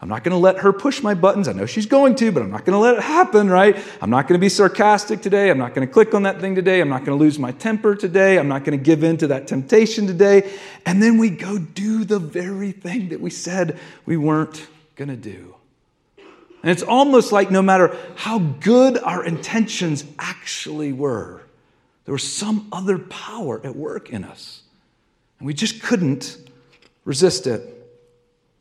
I'm 0.01 0.11
not 0.11 0.25
going 0.25 0.33
to 0.33 0.39
let 0.39 0.59
her 0.59 0.73
push 0.75 1.03
my 1.03 1.15
buttons. 1.15 1.49
I 1.49 1.53
know 1.53 1.65
she's 1.65 1.87
going 1.87 2.17
to, 2.17 2.31
but 2.31 2.43
I'm 2.43 2.51
not 2.51 2.67
going 2.67 2.75
to 2.75 2.79
let 2.79 2.97
it 2.97 3.03
happen, 3.03 3.49
right? 3.49 3.77
I'm 4.03 4.11
not 4.11 4.29
going 4.29 4.39
to 4.39 4.45
be 4.45 4.51
sarcastic 4.51 5.23
today. 5.23 5.49
I'm 5.51 5.57
not 5.57 5.75
going 5.75 5.87
to 5.87 5.93
click 5.93 6.13
on 6.15 6.25
that 6.25 6.39
thing 6.39 6.55
today. 6.55 6.83
I'm 6.83 6.91
not 6.91 7.05
going 7.07 7.19
to 7.19 7.25
lose 7.25 7.39
my 7.39 7.53
temper 7.53 7.95
today. 7.95 8.39
I'm 8.39 8.49
not 8.49 8.65
going 8.65 8.79
to 8.79 8.85
give 8.85 9.03
in 9.03 9.17
to 9.19 9.29
that 9.29 9.47
temptation 9.47 10.07
today. 10.07 10.53
And 10.85 11.03
then 11.03 11.17
we 11.17 11.31
go 11.31 11.57
do 11.57 12.05
the 12.05 12.19
very 12.19 12.73
thing 12.73 13.09
that 13.09 13.21
we 13.21 13.31
said 13.31 13.79
we 14.05 14.19
weren't 14.19 14.67
going 14.97 15.09
to 15.09 15.17
do. 15.17 15.55
And 16.63 16.71
it's 16.71 16.83
almost 16.83 17.33
like 17.33 17.51
no 17.51 17.63
matter 17.63 17.97
how 18.17 18.39
good 18.39 18.99
our 18.99 19.25
intentions 19.25 20.05
actually 20.19 20.93
were, 20.93 21.43
there 22.05 22.13
was 22.13 22.31
some 22.31 22.69
other 22.71 22.99
power 22.99 23.61
at 23.65 23.75
work 23.75 24.11
in 24.11 24.25
us. 24.25 24.63
And 25.39 25.47
we 25.47 25.55
just 25.55 25.83
couldn't 25.83 26.37
resist 27.05 27.47
it. 27.47 27.76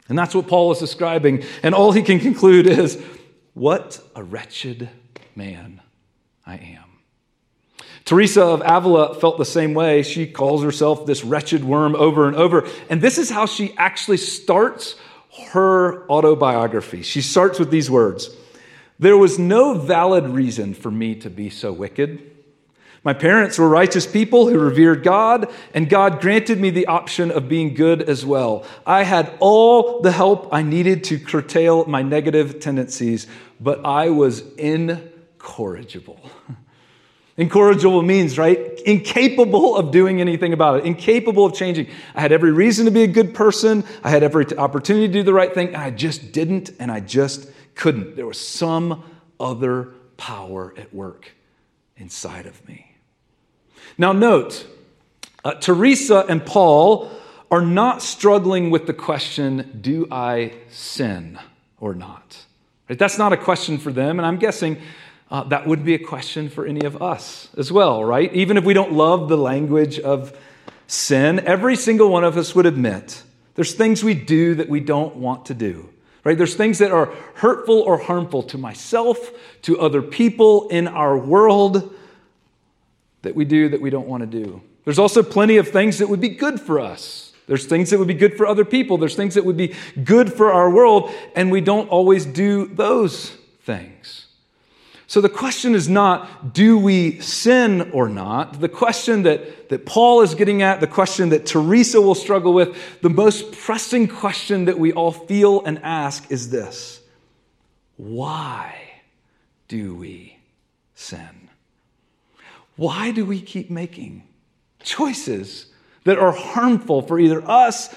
And 0.08 0.18
that's 0.18 0.36
what 0.36 0.48
Paul 0.48 0.72
is 0.72 0.80
describing. 0.80 1.44
And 1.64 1.74
all 1.74 1.92
he 1.92 2.04
can 2.04 2.20
conclude 2.20 2.68
is, 2.68 3.02
What 3.54 4.00
a 4.16 4.24
wretched 4.24 4.90
man 5.36 5.82
I 6.46 6.56
am. 6.56 6.84
Teresa 8.06 8.44
of 8.44 8.62
Avila 8.64 9.16
felt 9.16 9.40
the 9.40 9.46
same 9.46 9.74
way. 9.74 10.04
She 10.04 10.28
calls 10.28 10.64
herself 10.64 11.08
this 11.08 11.24
wretched 11.24 11.64
worm 11.64 11.96
over 11.96 12.28
and 12.28 12.36
over. 12.36 12.68
And 12.88 13.02
this 13.02 13.18
is 13.18 13.32
how 13.32 13.48
she 13.48 13.74
actually 13.78 14.18
starts 14.18 14.96
her 15.50 16.08
autobiography. 16.08 17.02
She 17.02 17.22
starts 17.22 17.58
with 17.58 17.72
these 17.72 17.90
words 17.90 18.30
There 19.00 19.18
was 19.18 19.40
no 19.40 19.74
valid 19.74 20.28
reason 20.28 20.74
for 20.76 20.92
me 20.92 21.16
to 21.16 21.30
be 21.30 21.50
so 21.50 21.74
wicked. 21.74 22.35
My 23.06 23.14
parents 23.14 23.60
were 23.60 23.70
righteous 23.70 24.08
people 24.08 24.50
who 24.50 24.58
revered 24.58 25.04
God, 25.04 25.54
and 25.76 25.88
God 25.88 26.20
granted 26.20 26.60
me 26.60 26.72
the 26.72 26.88
option 26.88 27.30
of 27.30 27.48
being 27.48 27.76
good 27.76 28.02
as 28.02 28.26
well. 28.26 28.66
I 28.84 29.04
had 29.04 29.32
all 29.40 30.02
the 30.02 30.12
help 30.12 30.50
I 30.52 30.64
needed 30.64 31.04
to 31.06 31.20
curtail 31.20 31.86
my 31.86 32.02
negative 32.02 32.60
tendencies, 32.60 33.28
but 33.62 33.86
I 33.86 34.10
was 34.10 34.42
incorrigible. 34.56 36.20
Incorrigible 37.38 38.02
means, 38.02 38.38
right? 38.38 38.58
Incapable 38.86 39.76
of 39.76 39.92
doing 39.92 40.22
anything 40.22 40.54
about 40.54 40.80
it, 40.80 40.86
incapable 40.86 41.44
of 41.44 41.54
changing. 41.54 41.90
I 42.16 42.22
had 42.22 42.32
every 42.32 42.54
reason 42.54 42.86
to 42.86 42.92
be 42.92 43.04
a 43.04 43.08
good 43.08 43.36
person. 43.36 43.84
I 44.06 44.10
had 44.10 44.24
every 44.24 44.46
opportunity 44.58 45.08
to 45.08 45.14
do 45.14 45.22
the 45.22 45.34
right 45.34 45.54
thing, 45.54 45.68
and 45.68 45.78
I 45.78 45.92
just 45.92 46.32
didn't, 46.32 46.72
and 46.80 46.90
I 46.90 47.02
just 47.02 47.52
couldn't. 47.76 48.16
There 48.16 48.26
was 48.26 48.40
some 48.40 49.04
other 49.38 49.92
power 50.16 50.74
at 50.78 50.94
work 50.94 51.30
inside 51.98 52.46
of 52.46 52.66
me. 52.70 52.85
Now, 53.98 54.12
note, 54.12 54.66
uh, 55.44 55.54
Teresa 55.54 56.26
and 56.28 56.46
Paul 56.46 57.12
are 57.52 57.62
not 57.62 58.02
struggling 58.02 58.72
with 58.72 58.88
the 58.88 58.94
question, 58.94 59.80
do 59.82 60.08
I 60.12 60.54
sin 60.70 61.40
or 61.80 61.94
not? 61.94 62.46
Right? 62.90 62.98
That's 62.98 63.18
not 63.18 63.34
a 63.34 63.38
question 63.38 63.78
for 63.78 63.92
them, 63.92 64.20
and 64.20 64.26
I'm 64.26 64.38
guessing 64.38 64.82
uh, 65.32 65.44
that 65.46 65.68
would 65.68 65.84
be 65.84 65.94
a 65.94 66.00
question 66.00 66.50
for 66.50 66.66
any 66.66 66.86
of 66.86 67.02
us 67.02 67.50
as 67.58 67.72
well, 67.72 68.04
right? 68.04 68.34
Even 68.34 68.58
if 68.58 68.64
we 68.64 68.74
don't 68.74 68.94
love 68.94 69.30
the 69.30 69.38
language 69.38 70.00
of 70.00 70.38
sin, 70.88 71.40
every 71.40 71.76
single 71.76 72.10
one 72.10 72.24
of 72.24 72.38
us 72.38 72.54
would 72.56 72.66
admit 72.66 73.24
there's 73.56 73.74
things 73.74 74.04
we 74.04 74.14
do 74.14 74.56
that 74.56 74.70
we 74.70 74.82
don't 74.82 75.16
want 75.16 75.46
to 75.46 75.54
do. 75.54 75.90
Right? 76.26 76.38
There's 76.38 76.56
things 76.56 76.80
that 76.80 76.92
are 76.92 77.14
hurtful 77.36 77.82
or 77.82 78.00
harmful 78.00 78.42
to 78.44 78.58
myself, 78.58 79.18
to 79.62 79.80
other 79.80 80.02
people 80.02 80.68
in 80.70 80.88
our 80.88 81.16
world 81.16 81.95
that 83.26 83.36
we 83.36 83.46
do 83.46 83.70
that 83.70 83.82
we 83.82 83.90
don't 83.90 84.08
want 84.08 84.22
to 84.22 84.28
do. 84.28 84.62
There's 84.86 85.00
also 85.00 85.22
plenty 85.22 85.58
of 85.58 85.68
things 85.68 85.98
that 85.98 86.08
would 86.10 86.22
be 86.22 86.30
good 86.30 86.60
for 86.60 86.80
us. 86.80 87.34
There's 87.48 87.66
things 87.66 87.90
that 87.90 88.00
would 88.00 88.08
be 88.08 88.14
good 88.14 88.36
for 88.36 88.48
other 88.48 88.66
people. 88.66 88.98
There's 88.98 89.16
things 89.16 89.36
that 89.36 89.46
would 89.46 89.58
be 89.58 89.76
good 90.04 90.34
for 90.34 90.52
our 90.52 90.70
world, 90.70 91.12
and 91.36 91.52
we 91.52 91.62
don't 91.62 91.90
always 91.90 92.26
do 92.26 92.66
those 92.68 93.32
things. 93.62 94.26
So 95.08 95.22
the 95.22 95.30
question 95.30 95.76
is 95.76 95.88
not, 95.88 96.54
do 96.54 96.80
we 96.80 97.20
sin 97.20 97.92
or 97.92 98.10
not? 98.10 98.60
The 98.60 98.70
question 98.70 99.24
that, 99.24 99.70
that 99.70 99.86
Paul 99.86 100.22
is 100.22 100.34
getting 100.34 100.64
at, 100.64 100.80
the 100.80 100.88
question 100.88 101.30
that 101.30 101.46
Teresa 101.46 102.02
will 102.02 102.16
struggle 102.16 102.54
with, 102.54 103.02
the 103.02 103.10
most 103.10 103.52
pressing 103.52 104.08
question 104.08 104.66
that 104.66 104.80
we 104.80 104.94
all 104.94 105.12
feel 105.12 105.64
and 105.64 105.80
ask 105.84 106.32
is 106.32 106.50
this 106.50 107.02
Why 107.98 108.76
do 109.68 109.96
we 109.96 110.38
sin? 110.96 111.45
Why 112.76 113.12
do 113.12 113.26
we 113.26 113.42
keep 113.42 113.70
making 113.70 114.24
choices 114.82 115.68
that 116.04 116.20
are 116.20 116.32
harmful 116.32 117.02
for 117.02 117.20
either 117.20 117.42
us 117.50 117.94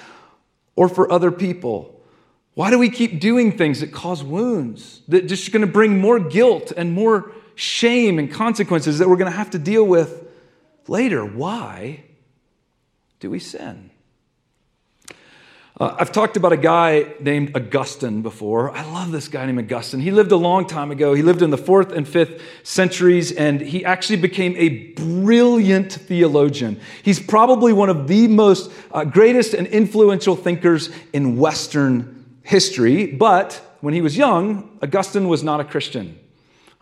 or 0.76 0.88
for 0.88 1.10
other 1.10 1.30
people? 1.30 2.00
Why 2.54 2.70
do 2.70 2.78
we 2.78 2.90
keep 2.90 3.20
doing 3.20 3.56
things 3.56 3.80
that 3.80 3.92
cause 3.92 4.24
wounds, 4.24 5.02
that 5.08 5.26
just 5.26 5.52
going 5.52 5.64
to 5.64 5.72
bring 5.72 6.00
more 6.00 6.18
guilt 6.18 6.72
and 6.76 6.92
more 6.92 7.32
shame 7.54 8.18
and 8.18 8.30
consequences 8.30 8.98
that 8.98 9.08
we're 9.08 9.16
going 9.16 9.30
to 9.30 9.36
have 9.36 9.50
to 9.50 9.58
deal 9.58 9.84
with 9.84 10.26
later? 10.86 11.24
Why 11.24 12.04
do 13.20 13.30
we 13.30 13.38
sin? 13.38 13.90
Uh, 15.80 15.94
I've 15.96 16.10
talked 16.10 16.36
about 16.36 16.52
a 16.52 16.56
guy 16.56 17.06
named 17.20 17.56
Augustine 17.56 18.20
before. 18.20 18.72
I 18.72 18.82
love 18.82 19.12
this 19.12 19.28
guy 19.28 19.46
named 19.46 19.60
Augustine. 19.60 20.00
He 20.00 20.10
lived 20.10 20.32
a 20.32 20.36
long 20.36 20.66
time 20.66 20.90
ago. 20.90 21.14
He 21.14 21.22
lived 21.22 21.40
in 21.40 21.50
the 21.50 21.58
fourth 21.58 21.92
and 21.92 22.06
fifth 22.06 22.42
centuries, 22.64 23.30
and 23.30 23.60
he 23.60 23.84
actually 23.84 24.16
became 24.16 24.56
a 24.56 24.70
brilliant 24.94 25.92
theologian. 25.92 26.80
He's 27.04 27.20
probably 27.20 27.72
one 27.72 27.90
of 27.90 28.08
the 28.08 28.26
most 28.26 28.72
uh, 28.90 29.04
greatest 29.04 29.54
and 29.54 29.68
influential 29.68 30.34
thinkers 30.34 30.90
in 31.12 31.36
Western 31.36 32.26
history. 32.42 33.06
But 33.06 33.76
when 33.80 33.94
he 33.94 34.00
was 34.00 34.16
young, 34.16 34.76
Augustine 34.82 35.28
was 35.28 35.44
not 35.44 35.60
a 35.60 35.64
Christian. 35.64 36.18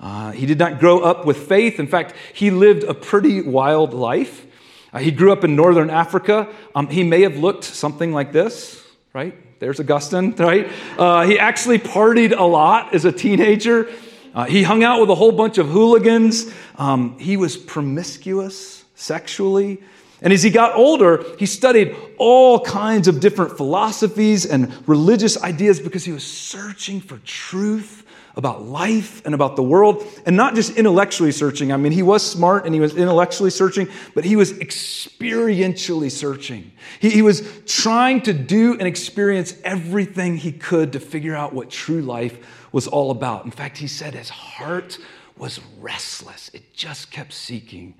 Uh, 0.00 0.30
he 0.30 0.46
did 0.46 0.58
not 0.58 0.80
grow 0.80 1.00
up 1.00 1.26
with 1.26 1.36
faith. 1.36 1.78
In 1.78 1.86
fact, 1.86 2.14
he 2.32 2.50
lived 2.50 2.82
a 2.82 2.94
pretty 2.94 3.42
wild 3.42 3.92
life. 3.92 4.46
Uh, 4.90 5.00
he 5.00 5.10
grew 5.10 5.32
up 5.32 5.44
in 5.44 5.54
northern 5.54 5.90
Africa. 5.90 6.48
Um, 6.74 6.86
he 6.88 7.04
may 7.04 7.20
have 7.22 7.36
looked 7.36 7.64
something 7.64 8.14
like 8.14 8.32
this 8.32 8.84
right? 9.16 9.34
There's 9.60 9.80
Augustine, 9.80 10.34
right? 10.38 10.70
Uh, 10.98 11.24
he 11.24 11.38
actually 11.38 11.78
partied 11.78 12.38
a 12.38 12.44
lot 12.44 12.94
as 12.94 13.06
a 13.06 13.12
teenager. 13.12 13.90
Uh, 14.34 14.44
he 14.44 14.62
hung 14.62 14.84
out 14.84 15.00
with 15.00 15.08
a 15.08 15.14
whole 15.14 15.32
bunch 15.32 15.56
of 15.56 15.68
hooligans. 15.68 16.52
Um, 16.76 17.18
he 17.18 17.38
was 17.38 17.56
promiscuous 17.56 18.84
sexually. 18.94 19.82
And 20.20 20.34
as 20.34 20.42
he 20.42 20.50
got 20.50 20.76
older, 20.76 21.24
he 21.38 21.46
studied 21.46 21.96
all 22.18 22.60
kinds 22.60 23.08
of 23.08 23.20
different 23.20 23.56
philosophies 23.56 24.44
and 24.44 24.70
religious 24.86 25.42
ideas 25.42 25.80
because 25.80 26.04
he 26.04 26.12
was 26.12 26.24
searching 26.24 27.00
for 27.00 27.16
truth 27.24 28.05
about 28.36 28.62
life 28.62 29.24
and 29.24 29.34
about 29.34 29.56
the 29.56 29.62
world, 29.62 30.04
and 30.26 30.36
not 30.36 30.54
just 30.54 30.76
intellectually 30.76 31.32
searching. 31.32 31.72
I 31.72 31.78
mean, 31.78 31.92
he 31.92 32.02
was 32.02 32.28
smart 32.28 32.66
and 32.66 32.74
he 32.74 32.80
was 32.80 32.94
intellectually 32.94 33.50
searching, 33.50 33.88
but 34.14 34.24
he 34.24 34.36
was 34.36 34.52
experientially 34.52 36.10
searching. 36.10 36.72
He, 37.00 37.10
he 37.10 37.22
was 37.22 37.48
trying 37.64 38.20
to 38.22 38.34
do 38.34 38.72
and 38.72 38.82
experience 38.82 39.54
everything 39.64 40.36
he 40.36 40.52
could 40.52 40.92
to 40.92 41.00
figure 41.00 41.34
out 41.34 41.54
what 41.54 41.70
true 41.70 42.02
life 42.02 42.38
was 42.72 42.86
all 42.86 43.10
about. 43.10 43.46
In 43.46 43.50
fact, 43.50 43.78
he 43.78 43.86
said 43.86 44.14
his 44.14 44.28
heart 44.28 44.98
was 45.38 45.60
restless, 45.80 46.50
it 46.52 46.74
just 46.74 47.10
kept 47.10 47.32
seeking 47.32 47.94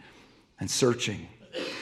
and 0.60 0.70
searching. 0.70 1.28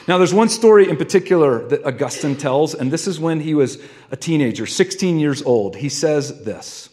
Now, 0.07 0.17
there's 0.17 0.33
one 0.33 0.47
story 0.47 0.89
in 0.89 0.95
particular 0.95 1.67
that 1.67 1.85
Augustine 1.85 2.37
tells, 2.37 2.73
and 2.73 2.89
this 2.91 3.07
is 3.07 3.19
when 3.19 3.41
he 3.41 3.53
was 3.53 3.81
a 4.11 4.15
teenager, 4.15 4.65
16 4.65 5.19
years 5.19 5.41
old. 5.43 5.75
He 5.75 5.89
says 5.89 6.43
this. 6.43 6.89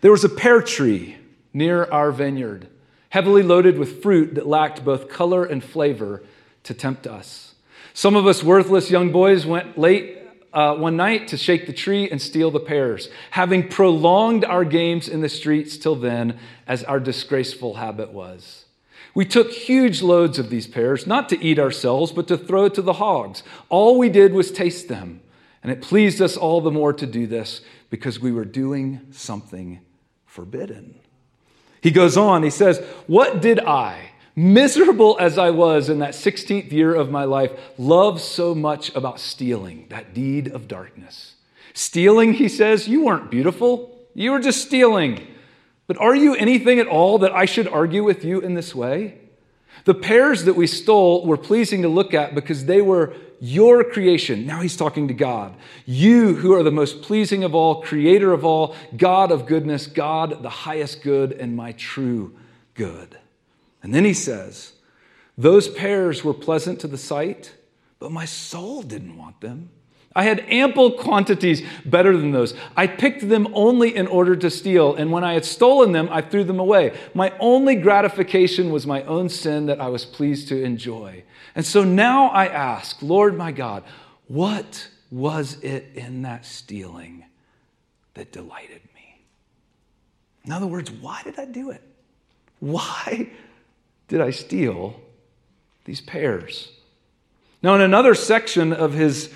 There 0.00 0.12
was 0.12 0.24
a 0.24 0.28
pear 0.28 0.62
tree 0.62 1.16
near 1.52 1.84
our 1.84 2.12
vineyard, 2.12 2.68
heavily 3.08 3.42
loaded 3.42 3.78
with 3.78 4.00
fruit 4.02 4.34
that 4.36 4.46
lacked 4.46 4.84
both 4.84 5.08
color 5.08 5.44
and 5.44 5.62
flavor 5.62 6.22
to 6.64 6.74
tempt 6.74 7.06
us. 7.06 7.54
Some 7.94 8.14
of 8.14 8.26
us 8.26 8.44
worthless 8.44 8.90
young 8.90 9.10
boys 9.10 9.44
went 9.44 9.76
late 9.76 10.18
uh, 10.52 10.76
one 10.76 10.96
night 10.96 11.28
to 11.28 11.36
shake 11.36 11.66
the 11.66 11.72
tree 11.72 12.08
and 12.08 12.22
steal 12.22 12.50
the 12.50 12.60
pears, 12.60 13.08
having 13.32 13.68
prolonged 13.68 14.44
our 14.44 14.64
games 14.64 15.08
in 15.08 15.20
the 15.20 15.28
streets 15.28 15.76
till 15.76 15.96
then, 15.96 16.38
as 16.66 16.84
our 16.84 17.00
disgraceful 17.00 17.74
habit 17.74 18.12
was. 18.12 18.66
We 19.14 19.24
took 19.24 19.50
huge 19.50 20.00
loads 20.00 20.38
of 20.38 20.48
these 20.48 20.68
pears, 20.68 21.06
not 21.06 21.28
to 21.30 21.44
eat 21.44 21.58
ourselves, 21.58 22.12
but 22.12 22.28
to 22.28 22.38
throw 22.38 22.68
to 22.68 22.82
the 22.82 22.94
hogs. 22.94 23.42
All 23.68 23.98
we 23.98 24.08
did 24.08 24.32
was 24.32 24.52
taste 24.52 24.88
them, 24.88 25.20
and 25.62 25.72
it 25.72 25.82
pleased 25.82 26.22
us 26.22 26.36
all 26.36 26.60
the 26.60 26.70
more 26.70 26.92
to 26.92 27.06
do 27.06 27.26
this 27.26 27.62
because 27.90 28.20
we 28.20 28.30
were 28.30 28.44
doing 28.44 29.00
something 29.10 29.80
forbidden. 30.38 30.94
He 31.80 31.90
goes 31.90 32.16
on, 32.16 32.44
he 32.44 32.50
says, 32.50 32.78
What 33.08 33.42
did 33.42 33.58
I, 33.58 34.10
miserable 34.36 35.16
as 35.18 35.36
I 35.36 35.50
was 35.50 35.88
in 35.88 35.98
that 35.98 36.14
16th 36.14 36.70
year 36.70 36.94
of 36.94 37.10
my 37.10 37.24
life, 37.24 37.50
love 37.76 38.20
so 38.20 38.54
much 38.54 38.94
about 38.94 39.18
stealing, 39.18 39.86
that 39.90 40.14
deed 40.14 40.46
of 40.46 40.68
darkness? 40.68 41.34
Stealing, 41.74 42.34
he 42.34 42.48
says, 42.48 42.86
you 42.86 43.04
weren't 43.04 43.32
beautiful. 43.32 43.98
You 44.14 44.30
were 44.30 44.38
just 44.38 44.62
stealing. 44.62 45.26
But 45.88 45.98
are 45.98 46.14
you 46.14 46.36
anything 46.36 46.78
at 46.78 46.86
all 46.86 47.18
that 47.18 47.32
I 47.32 47.44
should 47.44 47.66
argue 47.66 48.04
with 48.04 48.24
you 48.24 48.40
in 48.40 48.54
this 48.54 48.76
way? 48.76 49.18
The 49.88 49.94
pears 49.94 50.44
that 50.44 50.52
we 50.52 50.66
stole 50.66 51.24
were 51.24 51.38
pleasing 51.38 51.80
to 51.80 51.88
look 51.88 52.12
at 52.12 52.34
because 52.34 52.66
they 52.66 52.82
were 52.82 53.14
your 53.40 53.82
creation. 53.82 54.44
Now 54.44 54.60
he's 54.60 54.76
talking 54.76 55.08
to 55.08 55.14
God. 55.14 55.54
You 55.86 56.34
who 56.34 56.52
are 56.52 56.62
the 56.62 56.70
most 56.70 57.00
pleasing 57.00 57.42
of 57.42 57.54
all, 57.54 57.80
creator 57.80 58.34
of 58.34 58.44
all, 58.44 58.76
God 58.94 59.32
of 59.32 59.46
goodness, 59.46 59.86
God 59.86 60.42
the 60.42 60.50
highest 60.50 61.00
good, 61.00 61.32
and 61.32 61.56
my 61.56 61.72
true 61.72 62.36
good. 62.74 63.16
And 63.82 63.94
then 63.94 64.04
he 64.04 64.12
says, 64.12 64.72
Those 65.38 65.68
pears 65.68 66.22
were 66.22 66.34
pleasant 66.34 66.80
to 66.80 66.86
the 66.86 66.98
sight, 66.98 67.54
but 67.98 68.12
my 68.12 68.26
soul 68.26 68.82
didn't 68.82 69.16
want 69.16 69.40
them. 69.40 69.70
I 70.18 70.24
had 70.24 70.44
ample 70.48 70.90
quantities 70.90 71.62
better 71.84 72.16
than 72.16 72.32
those. 72.32 72.52
I 72.76 72.88
picked 72.88 73.28
them 73.28 73.46
only 73.52 73.94
in 73.94 74.08
order 74.08 74.34
to 74.34 74.50
steal, 74.50 74.96
and 74.96 75.12
when 75.12 75.22
I 75.22 75.34
had 75.34 75.44
stolen 75.44 75.92
them, 75.92 76.08
I 76.10 76.22
threw 76.22 76.42
them 76.42 76.58
away. 76.58 76.98
My 77.14 77.32
only 77.38 77.76
gratification 77.76 78.72
was 78.72 78.84
my 78.84 79.04
own 79.04 79.28
sin 79.28 79.66
that 79.66 79.80
I 79.80 79.86
was 79.86 80.04
pleased 80.04 80.48
to 80.48 80.60
enjoy. 80.60 81.22
And 81.54 81.64
so 81.64 81.84
now 81.84 82.30
I 82.30 82.48
ask, 82.48 83.00
Lord 83.00 83.38
my 83.38 83.52
God, 83.52 83.84
what 84.26 84.88
was 85.12 85.62
it 85.62 85.92
in 85.94 86.22
that 86.22 86.44
stealing 86.44 87.24
that 88.14 88.32
delighted 88.32 88.82
me? 88.96 89.20
In 90.44 90.50
other 90.50 90.66
words, 90.66 90.90
why 90.90 91.22
did 91.22 91.38
I 91.38 91.44
do 91.44 91.70
it? 91.70 91.82
Why 92.58 93.30
did 94.08 94.20
I 94.20 94.30
steal 94.30 95.00
these 95.84 96.00
pears? 96.00 96.72
Now, 97.62 97.76
in 97.76 97.82
another 97.82 98.16
section 98.16 98.72
of 98.72 98.94
his 98.94 99.32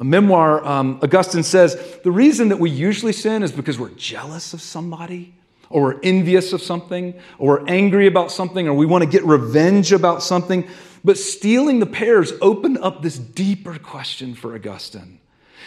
a 0.00 0.04
memoir, 0.04 0.66
um, 0.66 0.98
Augustine 1.02 1.42
says 1.42 1.98
the 2.02 2.10
reason 2.10 2.48
that 2.48 2.58
we 2.58 2.70
usually 2.70 3.12
sin 3.12 3.42
is 3.42 3.52
because 3.52 3.78
we're 3.78 3.90
jealous 3.90 4.54
of 4.54 4.60
somebody 4.62 5.34
or 5.68 5.82
we're 5.82 6.00
envious 6.02 6.52
of 6.52 6.60
something, 6.60 7.14
or 7.38 7.60
we're 7.60 7.68
angry 7.68 8.08
about 8.08 8.32
something, 8.32 8.66
or 8.66 8.74
we 8.74 8.86
want 8.86 9.04
to 9.04 9.08
get 9.08 9.24
revenge 9.24 9.92
about 9.92 10.20
something. 10.20 10.68
But 11.04 11.16
stealing 11.16 11.78
the 11.78 11.86
pears 11.86 12.32
opened 12.42 12.78
up 12.78 13.02
this 13.02 13.16
deeper 13.16 13.78
question 13.78 14.34
for 14.34 14.54
Augustine. 14.56 15.20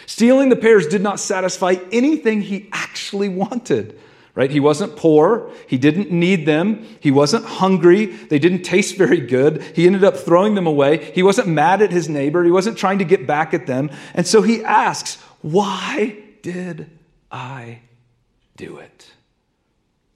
Stealing 0.04 0.50
the 0.50 0.56
pears 0.56 0.86
did 0.86 1.00
not 1.00 1.18
satisfy 1.18 1.76
anything 1.90 2.42
he 2.42 2.68
actually 2.70 3.30
wanted. 3.30 3.98
Right? 4.34 4.50
He 4.50 4.58
wasn't 4.58 4.96
poor. 4.96 5.50
He 5.68 5.78
didn't 5.78 6.10
need 6.10 6.44
them. 6.44 6.84
He 6.98 7.12
wasn't 7.12 7.44
hungry. 7.44 8.06
They 8.06 8.40
didn't 8.40 8.62
taste 8.62 8.96
very 8.98 9.20
good. 9.20 9.62
He 9.74 9.86
ended 9.86 10.02
up 10.02 10.16
throwing 10.16 10.54
them 10.54 10.66
away. 10.66 11.12
He 11.12 11.22
wasn't 11.22 11.48
mad 11.48 11.82
at 11.82 11.92
his 11.92 12.08
neighbor. 12.08 12.42
He 12.42 12.50
wasn't 12.50 12.76
trying 12.76 12.98
to 12.98 13.04
get 13.04 13.26
back 13.26 13.54
at 13.54 13.66
them. 13.66 13.90
And 14.12 14.26
so 14.26 14.42
he 14.42 14.64
asks, 14.64 15.16
Why 15.40 16.18
did 16.42 16.90
I 17.30 17.80
do 18.56 18.78
it? 18.78 19.12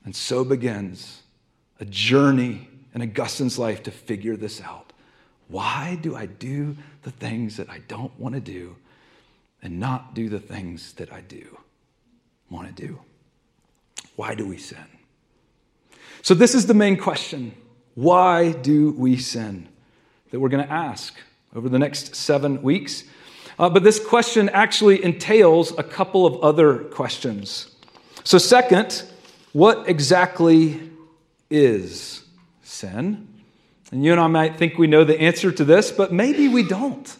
And 0.04 0.16
so 0.16 0.44
begins 0.44 1.22
a 1.78 1.84
journey 1.84 2.68
in 2.94 3.02
Augustine's 3.02 3.58
life 3.58 3.82
to 3.84 3.90
figure 3.90 4.36
this 4.36 4.60
out. 4.60 4.92
Why 5.48 5.98
do 6.00 6.16
I 6.16 6.26
do 6.26 6.76
the 7.02 7.10
things 7.10 7.56
that 7.56 7.70
I 7.70 7.80
don't 7.88 8.18
want 8.18 8.34
to 8.34 8.40
do 8.40 8.76
and 9.62 9.78
not 9.78 10.14
do 10.14 10.28
the 10.28 10.40
things 10.40 10.92
that 10.94 11.12
I 11.12 11.20
do 11.20 11.58
want 12.50 12.74
to 12.74 12.86
do? 12.86 13.00
Why 14.18 14.34
do 14.34 14.44
we 14.44 14.58
sin? 14.58 14.84
So, 16.22 16.34
this 16.34 16.52
is 16.52 16.66
the 16.66 16.74
main 16.74 16.96
question. 16.96 17.54
Why 17.94 18.50
do 18.50 18.90
we 18.90 19.16
sin? 19.16 19.68
That 20.32 20.40
we're 20.40 20.48
going 20.48 20.66
to 20.66 20.72
ask 20.72 21.14
over 21.54 21.68
the 21.68 21.78
next 21.78 22.16
seven 22.16 22.60
weeks. 22.60 23.04
Uh, 23.60 23.70
but 23.70 23.84
this 23.84 24.04
question 24.04 24.48
actually 24.48 25.04
entails 25.04 25.70
a 25.78 25.84
couple 25.84 26.26
of 26.26 26.42
other 26.42 26.78
questions. 26.78 27.72
So, 28.24 28.38
second, 28.38 29.04
what 29.52 29.88
exactly 29.88 30.80
is 31.48 32.24
sin? 32.64 33.28
And 33.92 34.04
you 34.04 34.10
and 34.10 34.20
I 34.20 34.26
might 34.26 34.56
think 34.56 34.78
we 34.78 34.88
know 34.88 35.04
the 35.04 35.20
answer 35.20 35.52
to 35.52 35.64
this, 35.64 35.92
but 35.92 36.12
maybe 36.12 36.48
we 36.48 36.64
don't. 36.64 37.16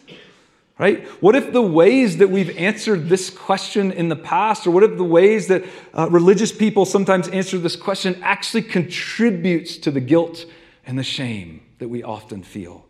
Right? 0.79 1.05
What 1.21 1.35
if 1.35 1.51
the 1.51 1.61
ways 1.61 2.17
that 2.17 2.29
we've 2.29 2.57
answered 2.57 3.09
this 3.09 3.29
question 3.29 3.91
in 3.91 4.07
the 4.07 4.15
past, 4.15 4.65
or 4.65 4.71
what 4.71 4.83
if 4.83 4.95
the 4.95 5.03
ways 5.03 5.47
that 5.47 5.65
uh, 5.93 6.09
religious 6.09 6.53
people 6.53 6.85
sometimes 6.85 7.27
answer 7.27 7.57
this 7.57 7.75
question 7.75 8.17
actually 8.23 8.61
contributes 8.61 9.75
to 9.79 9.91
the 9.91 9.99
guilt 9.99 10.45
and 10.87 10.97
the 10.97 11.03
shame 11.03 11.61
that 11.79 11.89
we 11.89 12.01
often 12.01 12.43
feel? 12.43 12.85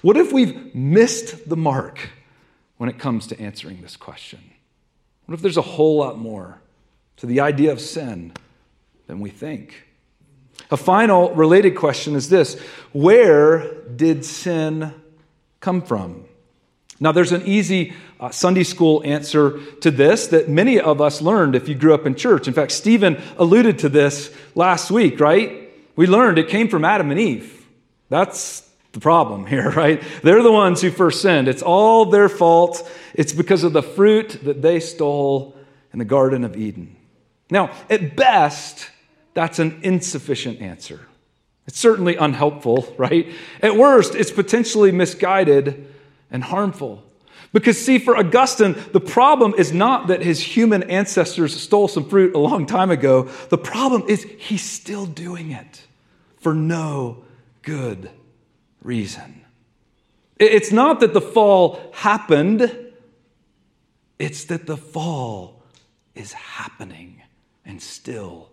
What 0.00 0.16
if 0.16 0.32
we've 0.32 0.74
missed 0.74 1.46
the 1.46 1.56
mark 1.56 2.08
when 2.78 2.88
it 2.88 2.98
comes 2.98 3.26
to 3.26 3.38
answering 3.38 3.82
this 3.82 3.98
question? 3.98 4.40
What 5.26 5.34
if 5.34 5.42
there's 5.42 5.58
a 5.58 5.62
whole 5.62 5.98
lot 5.98 6.18
more 6.18 6.62
to 7.18 7.26
the 7.26 7.40
idea 7.40 7.72
of 7.72 7.80
sin 7.80 8.32
than 9.06 9.20
we 9.20 9.28
think? 9.28 9.86
A 10.70 10.78
final 10.78 11.34
related 11.34 11.76
question 11.76 12.14
is 12.14 12.30
this 12.30 12.58
Where 12.92 13.82
did 13.82 14.24
sin 14.24 14.94
come 15.60 15.82
from? 15.82 16.24
Now, 17.04 17.12
there's 17.12 17.32
an 17.32 17.42
easy 17.44 17.92
uh, 18.18 18.30
Sunday 18.30 18.62
school 18.62 19.02
answer 19.04 19.60
to 19.82 19.90
this 19.90 20.28
that 20.28 20.48
many 20.48 20.80
of 20.80 21.02
us 21.02 21.20
learned 21.20 21.54
if 21.54 21.68
you 21.68 21.74
grew 21.74 21.92
up 21.92 22.06
in 22.06 22.14
church. 22.14 22.48
In 22.48 22.54
fact, 22.54 22.72
Stephen 22.72 23.20
alluded 23.36 23.80
to 23.80 23.90
this 23.90 24.34
last 24.54 24.90
week, 24.90 25.20
right? 25.20 25.70
We 25.96 26.06
learned 26.06 26.38
it 26.38 26.48
came 26.48 26.66
from 26.66 26.82
Adam 26.82 27.10
and 27.10 27.20
Eve. 27.20 27.66
That's 28.08 28.66
the 28.92 29.00
problem 29.00 29.44
here, 29.54 29.70
right? 29.70 30.02
They're 30.22 30.42
the 30.42 30.50
ones 30.50 30.80
who 30.80 30.90
first 30.90 31.20
sinned. 31.20 31.46
It's 31.46 31.60
all 31.60 32.06
their 32.06 32.30
fault. 32.30 32.90
It's 33.12 33.34
because 33.34 33.64
of 33.64 33.74
the 33.74 33.82
fruit 33.82 34.40
that 34.44 34.62
they 34.62 34.80
stole 34.80 35.54
in 35.92 35.98
the 35.98 36.06
Garden 36.06 36.42
of 36.42 36.56
Eden. 36.56 36.96
Now, 37.50 37.70
at 37.90 38.16
best, 38.16 38.88
that's 39.34 39.58
an 39.58 39.78
insufficient 39.82 40.62
answer. 40.62 41.00
It's 41.66 41.78
certainly 41.78 42.16
unhelpful, 42.16 42.94
right? 42.96 43.28
At 43.60 43.76
worst, 43.76 44.14
it's 44.14 44.32
potentially 44.32 44.90
misguided 44.90 45.90
and 46.34 46.42
harmful. 46.42 47.00
Because, 47.52 47.80
see, 47.80 48.00
for 48.00 48.16
Augustine, 48.16 48.74
the 48.92 49.00
problem 49.00 49.54
is 49.56 49.72
not 49.72 50.08
that 50.08 50.20
his 50.20 50.40
human 50.40 50.82
ancestors 50.90 51.58
stole 51.58 51.86
some 51.86 52.08
fruit 52.08 52.34
a 52.34 52.38
long 52.38 52.66
time 52.66 52.90
ago. 52.90 53.22
The 53.50 53.56
problem 53.56 54.02
is 54.08 54.24
he's 54.24 54.64
still 54.64 55.06
doing 55.06 55.52
it 55.52 55.86
for 56.38 56.52
no 56.52 57.22
good 57.62 58.10
reason. 58.82 59.42
It's 60.36 60.72
not 60.72 60.98
that 61.00 61.14
the 61.14 61.20
fall 61.20 61.92
happened, 61.94 62.76
it's 64.18 64.44
that 64.46 64.66
the 64.66 64.76
fall 64.76 65.62
is 66.16 66.32
happening 66.32 67.22
and 67.64 67.80
still 67.80 68.50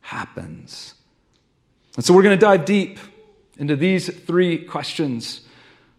happens. 0.00 0.94
And 1.96 2.04
so 2.04 2.14
we're 2.14 2.22
going 2.22 2.38
to 2.38 2.40
dive 2.40 2.64
deep 2.64 2.98
into 3.58 3.76
these 3.76 4.08
three 4.08 4.64
questions 4.64 5.42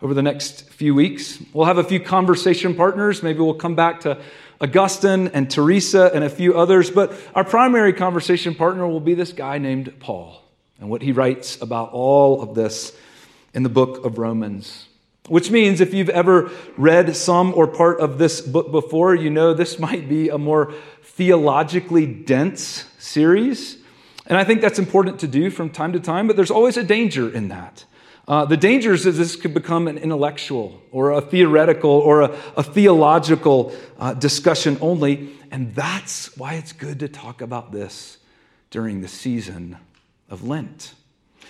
over 0.02 0.14
the 0.14 0.22
next 0.22 0.70
few 0.70 0.96
weeks. 0.96 1.40
We'll 1.54 1.66
have 1.66 1.78
a 1.78 1.84
few 1.84 2.00
conversation 2.00 2.76
partners. 2.76 3.22
Maybe 3.22 3.40
we'll 3.40 3.54
come 3.54 3.76
back 3.76 4.02
to 4.02 4.22
Augustine 4.62 5.28
and 5.30 5.50
Teresa 5.50 6.12
and 6.14 6.24
a 6.24 6.30
few 6.30 6.58
others. 6.58 6.90
But 6.90 7.14
our 7.36 7.44
primary 7.44 7.94
conversation 7.94 8.56
partner 8.56 8.88
will 8.88 9.00
be 9.00 9.14
this 9.14 9.34
guy 9.34 9.58
named 9.58 10.00
Paul 10.00 10.42
and 10.80 10.90
what 10.90 11.02
he 11.02 11.12
writes 11.12 11.62
about 11.62 11.92
all 11.92 12.42
of 12.42 12.56
this 12.56 12.96
in 13.54 13.64
the 13.64 13.70
book 13.70 14.06
of 14.06 14.18
Romans. 14.18 14.88
Which 15.28 15.52
means 15.52 15.80
if 15.80 15.94
you've 15.94 16.10
ever 16.10 16.50
read 16.76 17.16
some 17.16 17.54
or 17.54 17.68
part 17.68 18.00
of 18.00 18.18
this 18.18 18.42
book 18.42 18.72
before, 18.72 19.14
you 19.14 19.30
know 19.30 19.54
this 19.54 19.80
might 19.80 20.08
be 20.08 20.30
a 20.30 20.38
more 20.38 20.74
theologically 21.04 22.06
dense 22.06 22.86
series. 22.98 23.78
And 24.26 24.38
I 24.38 24.44
think 24.44 24.62
that's 24.62 24.80
important 24.80 25.20
to 25.20 25.28
do 25.28 25.50
from 25.50 25.70
time 25.70 25.94
to 25.94 26.00
time, 26.00 26.28
but 26.28 26.36
there's 26.36 26.52
always 26.52 26.78
a 26.78 26.84
danger 26.84 27.30
in 27.30 27.50
that. 27.50 27.86
Uh, 28.30 28.46
the 28.46 28.56
dangers 28.56 29.08
is 29.08 29.18
this 29.18 29.36
could 29.36 29.56
become 29.56 29.88
an 29.88 29.98
intellectual 29.98 30.80
or 30.92 31.14
a 31.14 31.20
theoretical 31.20 31.90
or 31.90 32.22
a, 32.22 32.40
a 32.56 32.62
theological 32.62 33.76
uh, 33.98 34.14
discussion 34.14 34.78
only. 34.82 35.32
And 35.50 35.74
that's 35.74 36.38
why 36.38 36.54
it's 36.54 36.72
good 36.72 37.00
to 37.00 37.10
talk 37.10 37.42
about 37.42 37.72
this 37.72 38.20
during 38.70 39.02
the 39.02 39.08
season 39.08 39.78
of 40.30 40.44
Lent. 40.44 40.94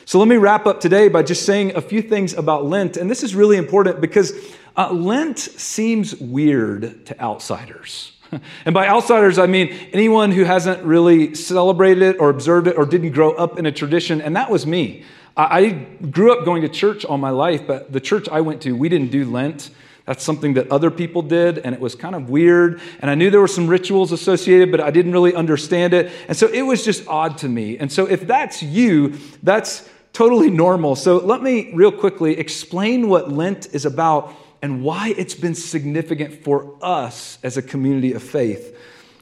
So 0.06 0.20
let 0.20 0.30
me 0.30 0.38
wrap 0.38 0.66
up 0.66 0.80
today 0.80 1.10
by 1.10 1.22
just 1.22 1.46
saying 1.46 1.76
a 1.76 1.82
few 1.82 2.02
things 2.02 2.34
about 2.34 2.66
Lent. 2.66 2.96
And 2.96 3.12
this 3.12 3.24
is 3.24 3.36
really 3.36 3.58
important 3.58 4.00
because 4.00 4.32
uh, 4.78 4.90
Lent 4.94 5.38
seems 5.38 6.16
weird 6.16 7.06
to 7.08 7.20
outsiders. 7.20 8.14
And 8.64 8.76
by 8.76 8.88
outsiders, 8.88 9.40
I 9.40 9.48
mean 9.48 9.76
anyone 9.92 10.32
who 10.32 10.44
hasn't 10.44 10.84
really 10.84 11.34
celebrated 11.34 12.04
it 12.04 12.20
or 12.20 12.30
observed 12.30 12.68
it 12.68 12.78
or 12.78 12.86
didn't 12.86 13.10
grow 13.10 13.32
up 13.32 13.58
in 13.58 13.66
a 13.66 13.72
tradition. 13.72 14.22
And 14.22 14.36
that 14.36 14.52
was 14.52 14.68
me. 14.68 15.04
I 15.42 15.70
grew 15.70 16.38
up 16.38 16.44
going 16.44 16.64
to 16.64 16.70
church 16.70 17.06
all 17.06 17.18
my 17.18 17.30
life, 17.30 17.66
but 17.66 17.92
the 17.92 18.02
church 18.02 18.28
I 18.30 18.42
went 18.42 18.62
to, 18.64 18.76
we 18.76 18.90
didn't 18.90 19.12
do 19.12 19.30
Lent. 19.30 19.70
That's 20.06 20.24
something 20.24 20.56
that 20.56 20.72
other 20.72 20.92
people 20.92 21.22
did, 21.22 21.60
and 21.60 21.74
it 21.76 21.80
was 21.80 21.96
kind 21.96 22.16
of 22.16 22.30
weird. 22.30 22.82
And 23.00 23.12
I 23.12 23.16
knew 23.16 23.30
there 23.30 23.40
were 23.40 23.48
some 23.48 23.68
rituals 23.68 24.12
associated, 24.12 24.72
but 24.72 24.82
I 24.82 24.92
didn't 24.92 25.12
really 25.12 25.36
understand 25.36 25.94
it. 25.94 26.12
And 26.28 26.36
so 26.36 26.48
it 26.48 26.64
was 26.64 26.84
just 26.84 27.08
odd 27.08 27.38
to 27.38 27.48
me. 27.48 27.78
And 27.78 27.92
so 27.92 28.06
if 28.06 28.28
that's 28.28 28.64
you, 28.64 29.20
that's 29.44 29.88
totally 30.12 30.50
normal. 30.50 30.96
So 30.96 31.18
let 31.18 31.42
me 31.42 31.72
real 31.74 31.92
quickly 31.92 32.38
explain 32.38 33.08
what 33.08 33.32
Lent 33.32 33.74
is 33.74 33.86
about 33.86 34.34
and 34.62 34.84
why 34.84 35.14
it's 35.18 35.36
been 35.36 35.56
significant 35.56 36.44
for 36.44 36.76
us 36.82 37.38
as 37.44 37.56
a 37.56 37.62
community 37.62 38.14
of 38.14 38.24
faith 38.24 38.76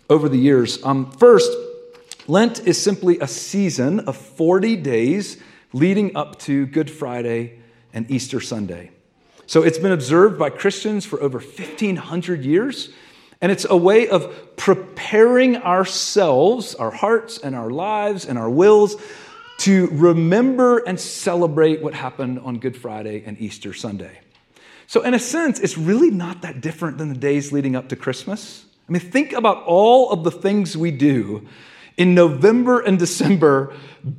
over 0.09 0.29
the 0.29 0.37
years. 0.37 0.83
Um, 0.83 1.11
first, 1.11 1.51
Lent 2.27 2.65
is 2.65 2.81
simply 2.81 3.19
a 3.19 3.27
season 3.27 3.99
of 4.01 4.17
40 4.17 4.77
days 4.77 5.37
leading 5.73 6.15
up 6.15 6.39
to 6.39 6.65
Good 6.65 6.89
Friday 6.89 7.59
and 7.93 8.09
Easter 8.09 8.39
Sunday. 8.39 8.91
So 9.45 9.63
it's 9.63 9.77
been 9.77 9.91
observed 9.91 10.37
by 10.37 10.49
Christians 10.49 11.05
for 11.05 11.21
over 11.21 11.39
1,500 11.39 12.43
years. 12.43 12.89
And 13.41 13.51
it's 13.51 13.65
a 13.69 13.77
way 13.77 14.09
of 14.09 14.57
preparing 14.57 15.57
ourselves, 15.57 16.75
our 16.75 16.91
hearts 16.91 17.37
and 17.37 17.55
our 17.55 17.69
lives 17.69 18.25
and 18.25 18.37
our 18.37 18.49
wills 18.49 18.95
to 19.59 19.87
remember 19.91 20.79
and 20.79 20.99
celebrate 20.99 21.81
what 21.81 21.93
happened 21.93 22.39
on 22.39 22.59
Good 22.59 22.75
Friday 22.75 23.23
and 23.25 23.39
Easter 23.39 23.73
Sunday. 23.73 24.19
So, 24.87 25.01
in 25.03 25.13
a 25.13 25.19
sense, 25.19 25.59
it's 25.59 25.77
really 25.77 26.11
not 26.11 26.43
that 26.43 26.61
different 26.61 26.97
than 26.97 27.09
the 27.09 27.19
days 27.19 27.51
leading 27.51 27.75
up 27.75 27.89
to 27.89 27.95
Christmas. 27.95 28.65
I 28.87 28.91
mean, 28.91 29.01
think 29.01 29.33
about 29.33 29.63
all 29.63 30.11
of 30.11 30.23
the 30.23 30.31
things 30.31 30.77
we 30.77 30.91
do 30.91 31.47
in 31.97 32.13
November 32.13 32.79
and 32.79 32.97
December 32.97 33.73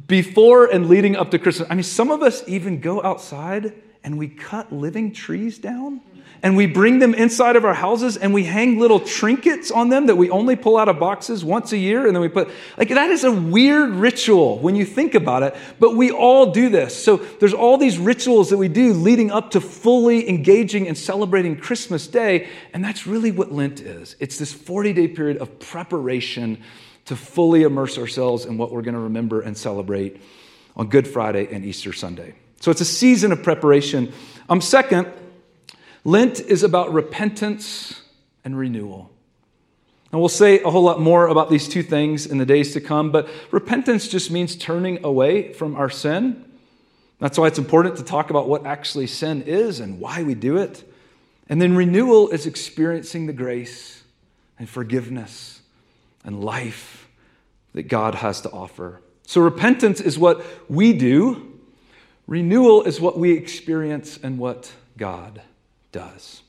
before 0.06 0.66
and 0.66 0.88
leading 0.88 1.16
up 1.16 1.30
to 1.30 1.38
Christmas. 1.38 1.68
I 1.70 1.74
mean, 1.74 1.84
some 1.84 2.10
of 2.10 2.22
us 2.22 2.46
even 2.46 2.80
go 2.80 3.02
outside 3.02 3.72
and 4.04 4.18
we 4.18 4.28
cut 4.28 4.72
living 4.72 5.12
trees 5.12 5.58
down 5.58 6.00
and 6.42 6.56
we 6.56 6.66
bring 6.66 6.98
them 6.98 7.14
inside 7.14 7.56
of 7.56 7.64
our 7.64 7.74
houses 7.74 8.16
and 8.16 8.32
we 8.32 8.44
hang 8.44 8.78
little 8.78 9.00
trinkets 9.00 9.70
on 9.70 9.88
them 9.88 10.06
that 10.06 10.16
we 10.16 10.30
only 10.30 10.56
pull 10.56 10.76
out 10.76 10.88
of 10.88 10.98
boxes 10.98 11.44
once 11.44 11.72
a 11.72 11.76
year 11.76 12.06
and 12.06 12.14
then 12.14 12.20
we 12.20 12.28
put 12.28 12.48
like 12.76 12.88
that 12.88 13.10
is 13.10 13.24
a 13.24 13.32
weird 13.32 13.90
ritual 13.90 14.58
when 14.58 14.76
you 14.76 14.84
think 14.84 15.14
about 15.14 15.42
it 15.42 15.56
but 15.78 15.96
we 15.96 16.10
all 16.10 16.52
do 16.52 16.68
this 16.68 16.94
so 17.02 17.16
there's 17.16 17.54
all 17.54 17.76
these 17.76 17.98
rituals 17.98 18.50
that 18.50 18.56
we 18.56 18.68
do 18.68 18.92
leading 18.92 19.30
up 19.30 19.50
to 19.50 19.60
fully 19.60 20.28
engaging 20.28 20.86
and 20.86 20.96
celebrating 20.96 21.56
christmas 21.56 22.06
day 22.06 22.48
and 22.72 22.84
that's 22.84 23.06
really 23.06 23.30
what 23.30 23.50
lent 23.50 23.80
is 23.80 24.14
it's 24.20 24.38
this 24.38 24.52
40 24.52 24.92
day 24.92 25.08
period 25.08 25.38
of 25.38 25.58
preparation 25.58 26.62
to 27.08 27.16
fully 27.16 27.62
immerse 27.62 27.96
ourselves 27.96 28.44
in 28.44 28.58
what 28.58 28.70
we're 28.70 28.82
going 28.82 28.94
to 28.94 29.00
remember 29.00 29.40
and 29.40 29.56
celebrate 29.56 30.20
on 30.76 30.88
Good 30.88 31.08
Friday 31.08 31.48
and 31.50 31.64
Easter 31.64 31.94
Sunday. 31.94 32.34
So 32.60 32.70
it's 32.70 32.82
a 32.82 32.86
season 32.86 33.32
of 33.32 33.42
preparation. 33.42 34.12
Um, 34.50 34.60
second, 34.60 35.08
Lent 36.04 36.38
is 36.38 36.62
about 36.62 36.92
repentance 36.92 38.02
and 38.44 38.58
renewal. 38.58 39.10
And 40.12 40.20
we'll 40.20 40.28
say 40.28 40.60
a 40.60 40.68
whole 40.68 40.82
lot 40.82 41.00
more 41.00 41.28
about 41.28 41.48
these 41.48 41.66
two 41.66 41.82
things 41.82 42.26
in 42.26 42.36
the 42.36 42.44
days 42.44 42.74
to 42.74 42.80
come, 42.80 43.10
but 43.10 43.26
repentance 43.50 44.06
just 44.06 44.30
means 44.30 44.54
turning 44.54 45.02
away 45.02 45.54
from 45.54 45.76
our 45.76 45.88
sin. 45.88 46.44
That's 47.20 47.38
why 47.38 47.46
it's 47.46 47.58
important 47.58 47.96
to 47.96 48.04
talk 48.04 48.28
about 48.28 48.48
what 48.48 48.66
actually 48.66 49.06
sin 49.06 49.42
is 49.42 49.80
and 49.80 49.98
why 49.98 50.24
we 50.24 50.34
do 50.34 50.58
it. 50.58 50.84
And 51.48 51.60
then 51.60 51.74
renewal 51.74 52.28
is 52.28 52.44
experiencing 52.44 53.26
the 53.26 53.32
grace 53.32 54.02
and 54.58 54.68
forgiveness 54.68 55.57
and 56.24 56.42
life 56.42 57.08
that 57.74 57.84
God 57.84 58.16
has 58.16 58.40
to 58.42 58.50
offer. 58.50 59.00
So 59.26 59.40
repentance 59.40 60.00
is 60.00 60.18
what 60.18 60.44
we 60.70 60.92
do, 60.92 61.58
renewal 62.26 62.82
is 62.82 63.00
what 63.00 63.18
we 63.18 63.32
experience 63.32 64.18
and 64.22 64.38
what 64.38 64.72
God 64.96 65.42
does. 65.92 66.42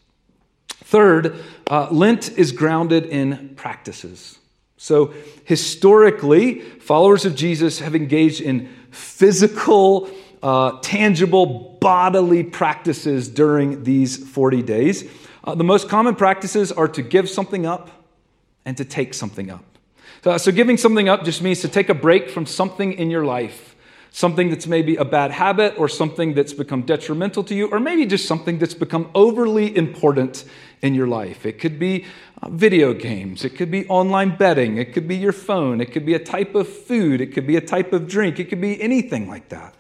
Third, 0.70 1.44
uh, 1.70 1.88
Lent 1.92 2.38
is 2.38 2.52
grounded 2.52 3.06
in 3.06 3.54
practices. 3.56 4.40
So, 4.78 5.14
historically, 5.44 6.62
followers 6.62 7.26
of 7.26 7.36
Jesus 7.36 7.80
have 7.80 7.96
engaged 7.96 8.40
in 8.40 8.70
physical, 8.92 10.10
uh, 10.42 10.80
tangible, 10.82 11.78
bodily 11.82 12.44
practices 12.44 13.28
during 13.28 13.84
these 13.84 14.16
40 14.18 14.64
days. 14.64 15.04
Uh, 15.44 15.54
the 15.54 15.66
most 15.66 15.90
common 15.90 16.16
practices 16.16 16.72
are 16.72 16.88
to 16.88 17.02
give 17.02 17.30
something 17.30 17.66
up 17.66 17.99
and 18.70 18.78
to 18.78 18.86
take 18.86 19.16
something 19.16 19.50
up. 19.50 19.66
So, 20.24 20.38
so, 20.38 20.52
giving 20.52 20.78
something 20.78 21.10
up 21.10 21.24
just 21.24 21.42
means 21.42 21.62
to 21.62 21.68
take 21.68 21.90
a 21.90 21.96
break 21.96 22.30
from 22.30 22.46
something 22.46 22.94
in 22.94 23.10
your 23.10 23.26
life 23.26 23.70
something 24.12 24.50
that's 24.50 24.68
maybe 24.68 24.96
a 24.96 25.06
bad 25.06 25.32
habit 25.32 25.76
or 25.78 25.88
something 25.88 26.34
that's 26.34 26.54
become 26.54 26.82
detrimental 26.82 27.44
to 27.44 27.56
you, 27.56 27.68
or 27.68 27.80
maybe 27.80 28.06
just 28.06 28.28
something 28.28 28.58
that's 28.58 28.74
become 28.74 29.10
overly 29.14 29.76
important 29.76 30.46
in 30.82 30.96
your 30.96 31.08
life. 31.08 31.46
It 31.46 31.60
could 31.60 31.78
be 31.78 32.06
uh, 32.42 32.50
video 32.50 32.94
games, 32.94 33.46
it 33.46 33.52
could 33.52 33.70
be 33.70 33.88
online 33.88 34.36
betting, 34.36 34.78
it 34.78 34.94
could 34.94 35.08
be 35.08 35.16
your 35.16 35.32
phone, 35.32 35.82
it 35.82 35.92
could 35.92 36.06
be 36.06 36.16
a 36.16 36.20
type 36.20 36.56
of 36.56 36.68
food, 36.68 37.22
it 37.22 37.34
could 37.34 37.46
be 37.46 37.56
a 37.56 37.62
type 37.62 37.94
of 37.94 38.08
drink, 38.08 38.40
it 38.40 38.46
could 38.46 38.62
be 38.62 38.82
anything 38.82 39.28
like 39.28 39.50
that. 39.50 39.76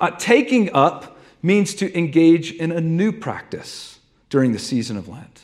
Uh, 0.00 0.10
taking 0.10 0.72
up 0.72 1.18
means 1.42 1.74
to 1.74 1.96
engage 1.96 2.52
in 2.52 2.72
a 2.72 2.80
new 2.80 3.12
practice 3.12 3.98
during 4.30 4.52
the 4.52 4.58
season 4.58 4.96
of 4.96 5.08
Lent. 5.08 5.42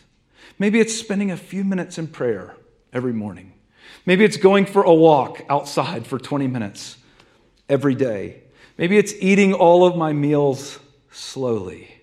Maybe 0.59 0.81
it's 0.81 0.95
spending 0.95 1.31
a 1.31 1.37
few 1.37 1.63
minutes 1.63 1.99
in 1.99 2.09
prayer 2.09 2.57
every 2.93 3.13
morning. 3.13 3.53
Maybe 4.07 4.25
it's 4.25 4.37
going 4.37 4.67
for 4.67 4.83
a 4.83 4.95
walk 4.95 5.45
outside 5.49 6.07
for 6.07 6.19
20 6.19 6.47
minutes 6.47 6.99
every 7.69 7.95
day. 7.95 8.43
Maybe 8.77 8.97
it's 8.97 9.13
eating 9.21 9.53
all 9.53 9.85
of 9.87 9.97
my 9.97 10.13
meals 10.13 10.79
slowly. 11.11 11.95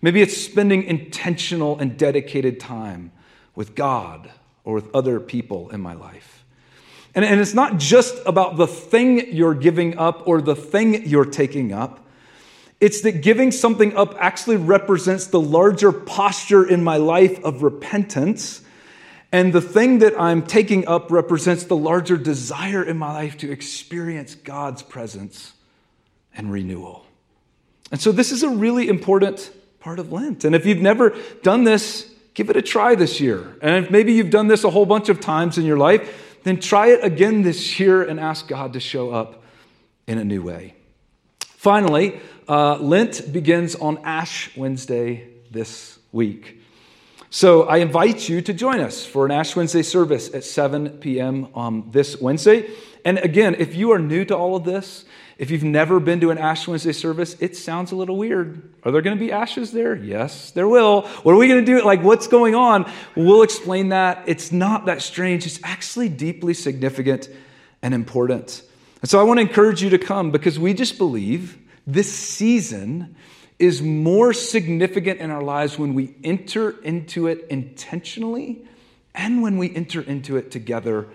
Maybe 0.00 0.22
it's 0.22 0.36
spending 0.36 0.82
intentional 0.84 1.78
and 1.78 1.96
dedicated 1.96 2.58
time 2.58 3.12
with 3.54 3.74
God 3.74 4.30
or 4.64 4.74
with 4.74 4.94
other 4.94 5.20
people 5.20 5.70
in 5.70 5.80
my 5.80 5.94
life. 5.94 6.44
And, 7.14 7.24
and 7.24 7.40
it's 7.40 7.54
not 7.54 7.78
just 7.78 8.16
about 8.24 8.56
the 8.56 8.66
thing 8.66 9.34
you're 9.34 9.54
giving 9.54 9.98
up 9.98 10.26
or 10.26 10.40
the 10.40 10.56
thing 10.56 11.06
you're 11.06 11.24
taking 11.24 11.72
up. 11.72 12.06
It's 12.80 13.02
that 13.02 13.22
giving 13.22 13.52
something 13.52 13.96
up 13.96 14.16
actually 14.18 14.56
represents 14.56 15.26
the 15.26 15.40
larger 15.40 15.92
posture 15.92 16.66
in 16.66 16.82
my 16.82 16.96
life 16.96 17.42
of 17.44 17.62
repentance 17.62 18.62
and 19.32 19.50
the 19.52 19.62
thing 19.62 20.00
that 20.00 20.20
I'm 20.20 20.42
taking 20.42 20.86
up 20.86 21.10
represents 21.10 21.64
the 21.64 21.76
larger 21.76 22.18
desire 22.18 22.84
in 22.84 22.98
my 22.98 23.12
life 23.14 23.38
to 23.38 23.50
experience 23.50 24.34
God's 24.34 24.82
presence 24.82 25.54
and 26.36 26.52
renewal. 26.52 27.06
And 27.90 28.00
so, 28.00 28.12
this 28.12 28.30
is 28.30 28.42
a 28.42 28.50
really 28.50 28.88
important 28.88 29.50
part 29.80 29.98
of 29.98 30.12
Lent. 30.12 30.44
And 30.44 30.54
if 30.54 30.66
you've 30.66 30.82
never 30.82 31.16
done 31.42 31.64
this, 31.64 32.12
give 32.34 32.50
it 32.50 32.56
a 32.56 32.62
try 32.62 32.94
this 32.94 33.20
year. 33.20 33.56
And 33.62 33.84
if 33.84 33.90
maybe 33.90 34.12
you've 34.12 34.30
done 34.30 34.48
this 34.48 34.64
a 34.64 34.70
whole 34.70 34.86
bunch 34.86 35.08
of 35.08 35.20
times 35.20 35.58
in 35.58 35.64
your 35.64 35.78
life, 35.78 36.38
then 36.42 36.60
try 36.60 36.88
it 36.88 37.02
again 37.02 37.42
this 37.42 37.80
year 37.80 38.02
and 38.02 38.20
ask 38.20 38.46
God 38.46 38.74
to 38.74 38.80
show 38.80 39.10
up 39.10 39.42
in 40.06 40.18
a 40.18 40.24
new 40.24 40.42
way. 40.42 40.74
Finally, 41.40 42.20
uh, 42.48 42.76
Lent 42.76 43.32
begins 43.32 43.74
on 43.76 43.98
Ash 44.04 44.54
Wednesday 44.56 45.28
this 45.50 45.98
week. 46.10 46.61
So 47.34 47.62
I 47.62 47.78
invite 47.78 48.28
you 48.28 48.42
to 48.42 48.52
join 48.52 48.80
us 48.80 49.06
for 49.06 49.24
an 49.24 49.30
Ash 49.30 49.56
Wednesday 49.56 49.82
service 49.82 50.34
at 50.34 50.44
7 50.44 50.98
p.m. 50.98 51.48
Um, 51.54 51.88
this 51.90 52.20
Wednesday. 52.20 52.68
And 53.06 53.16
again, 53.20 53.56
if 53.58 53.74
you 53.74 53.92
are 53.92 53.98
new 53.98 54.26
to 54.26 54.36
all 54.36 54.54
of 54.54 54.64
this, 54.64 55.06
if 55.38 55.50
you've 55.50 55.64
never 55.64 55.98
been 55.98 56.20
to 56.20 56.30
an 56.30 56.36
Ash 56.36 56.68
Wednesday 56.68 56.92
service, 56.92 57.34
it 57.40 57.56
sounds 57.56 57.90
a 57.90 57.96
little 57.96 58.18
weird. 58.18 58.70
Are 58.84 58.92
there 58.92 59.00
going 59.00 59.16
to 59.16 59.24
be 59.24 59.32
ashes 59.32 59.72
there? 59.72 59.94
Yes, 59.94 60.50
there 60.50 60.68
will. 60.68 61.06
What 61.22 61.32
are 61.32 61.38
we 61.38 61.48
going 61.48 61.64
to 61.64 61.66
do? 61.66 61.82
Like, 61.82 62.02
what's 62.02 62.26
going 62.26 62.54
on? 62.54 62.92
We'll 63.16 63.42
explain 63.42 63.88
that. 63.88 64.24
It's 64.26 64.52
not 64.52 64.84
that 64.84 65.00
strange, 65.00 65.46
it's 65.46 65.58
actually 65.64 66.10
deeply 66.10 66.52
significant 66.52 67.30
and 67.80 67.94
important. 67.94 68.62
And 69.00 69.08
so 69.08 69.18
I 69.18 69.22
want 69.22 69.38
to 69.38 69.40
encourage 69.40 69.82
you 69.82 69.88
to 69.88 69.98
come 69.98 70.32
because 70.32 70.58
we 70.58 70.74
just 70.74 70.98
believe 70.98 71.56
this 71.86 72.12
season 72.12 73.16
is 73.62 73.80
more 73.80 74.32
significant 74.32 75.20
in 75.20 75.30
our 75.30 75.40
lives 75.40 75.78
when 75.78 75.94
we 75.94 76.16
enter 76.24 76.70
into 76.82 77.28
it 77.28 77.46
intentionally 77.48 78.66
and 79.14 79.40
when 79.40 79.56
we 79.56 79.72
enter 79.76 80.00
into 80.00 80.36
it 80.36 80.50
together 80.50 81.06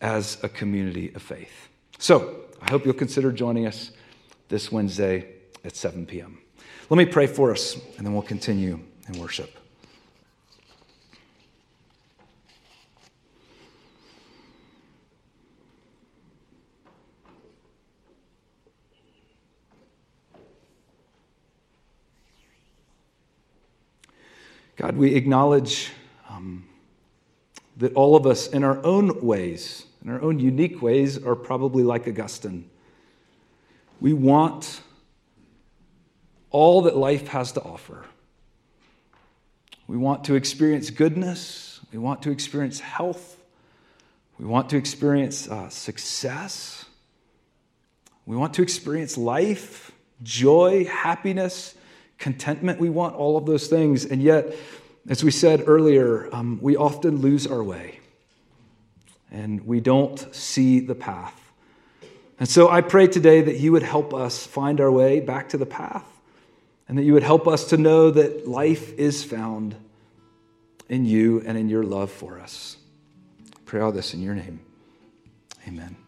as 0.00 0.38
a 0.44 0.48
community 0.48 1.12
of 1.16 1.20
faith. 1.20 1.68
So, 1.98 2.42
I 2.62 2.70
hope 2.70 2.84
you'll 2.84 2.94
consider 2.94 3.32
joining 3.32 3.66
us 3.66 3.90
this 4.48 4.70
Wednesday 4.70 5.32
at 5.64 5.74
7 5.74 6.06
p.m. 6.06 6.38
Let 6.90 6.96
me 6.96 7.06
pray 7.06 7.26
for 7.26 7.50
us, 7.50 7.74
and 7.96 8.06
then 8.06 8.12
we'll 8.12 8.22
continue 8.22 8.78
in 9.08 9.18
worship. 9.18 9.65
God, 24.76 24.96
we 24.96 25.14
acknowledge 25.14 25.90
um, 26.28 26.66
that 27.78 27.94
all 27.94 28.14
of 28.14 28.26
us, 28.26 28.46
in 28.46 28.62
our 28.62 28.84
own 28.84 29.24
ways, 29.24 29.86
in 30.04 30.10
our 30.10 30.20
own 30.20 30.38
unique 30.38 30.82
ways, 30.82 31.22
are 31.22 31.34
probably 31.34 31.82
like 31.82 32.06
Augustine. 32.06 32.68
We 34.00 34.12
want 34.12 34.82
all 36.50 36.82
that 36.82 36.96
life 36.96 37.28
has 37.28 37.52
to 37.52 37.62
offer. 37.62 38.04
We 39.86 39.96
want 39.96 40.24
to 40.24 40.34
experience 40.34 40.90
goodness. 40.90 41.80
We 41.90 41.98
want 41.98 42.22
to 42.22 42.30
experience 42.30 42.80
health. 42.80 43.40
We 44.38 44.44
want 44.44 44.68
to 44.70 44.76
experience 44.76 45.48
uh, 45.48 45.70
success. 45.70 46.84
We 48.26 48.36
want 48.36 48.52
to 48.54 48.62
experience 48.62 49.16
life, 49.16 49.92
joy, 50.22 50.84
happiness, 50.84 51.75
contentment. 52.18 52.80
We 52.80 52.90
want 52.90 53.14
all 53.16 53.36
of 53.36 53.46
those 53.46 53.68
things. 53.68 54.04
And 54.04 54.22
yet, 54.22 54.54
as 55.08 55.22
we 55.22 55.30
said 55.30 55.64
earlier, 55.66 56.28
um, 56.34 56.58
we 56.60 56.76
often 56.76 57.20
lose 57.20 57.46
our 57.46 57.62
way 57.62 58.00
and 59.30 59.66
we 59.66 59.80
don't 59.80 60.34
see 60.34 60.80
the 60.80 60.94
path. 60.94 61.40
And 62.38 62.48
so 62.48 62.68
I 62.68 62.80
pray 62.80 63.06
today 63.06 63.40
that 63.40 63.58
you 63.58 63.72
would 63.72 63.82
help 63.82 64.12
us 64.12 64.46
find 64.46 64.80
our 64.80 64.90
way 64.90 65.20
back 65.20 65.50
to 65.50 65.56
the 65.56 65.66
path 65.66 66.04
and 66.88 66.98
that 66.98 67.02
you 67.02 67.14
would 67.14 67.22
help 67.22 67.48
us 67.48 67.68
to 67.68 67.76
know 67.76 68.10
that 68.10 68.46
life 68.46 68.92
is 68.98 69.24
found 69.24 69.74
in 70.88 71.04
you 71.04 71.42
and 71.46 71.58
in 71.58 71.68
your 71.68 71.82
love 71.82 72.10
for 72.10 72.38
us. 72.38 72.76
I 73.54 73.60
pray 73.64 73.80
all 73.80 73.92
this 73.92 74.14
in 74.14 74.22
your 74.22 74.34
name. 74.34 74.60
Amen. 75.66 76.05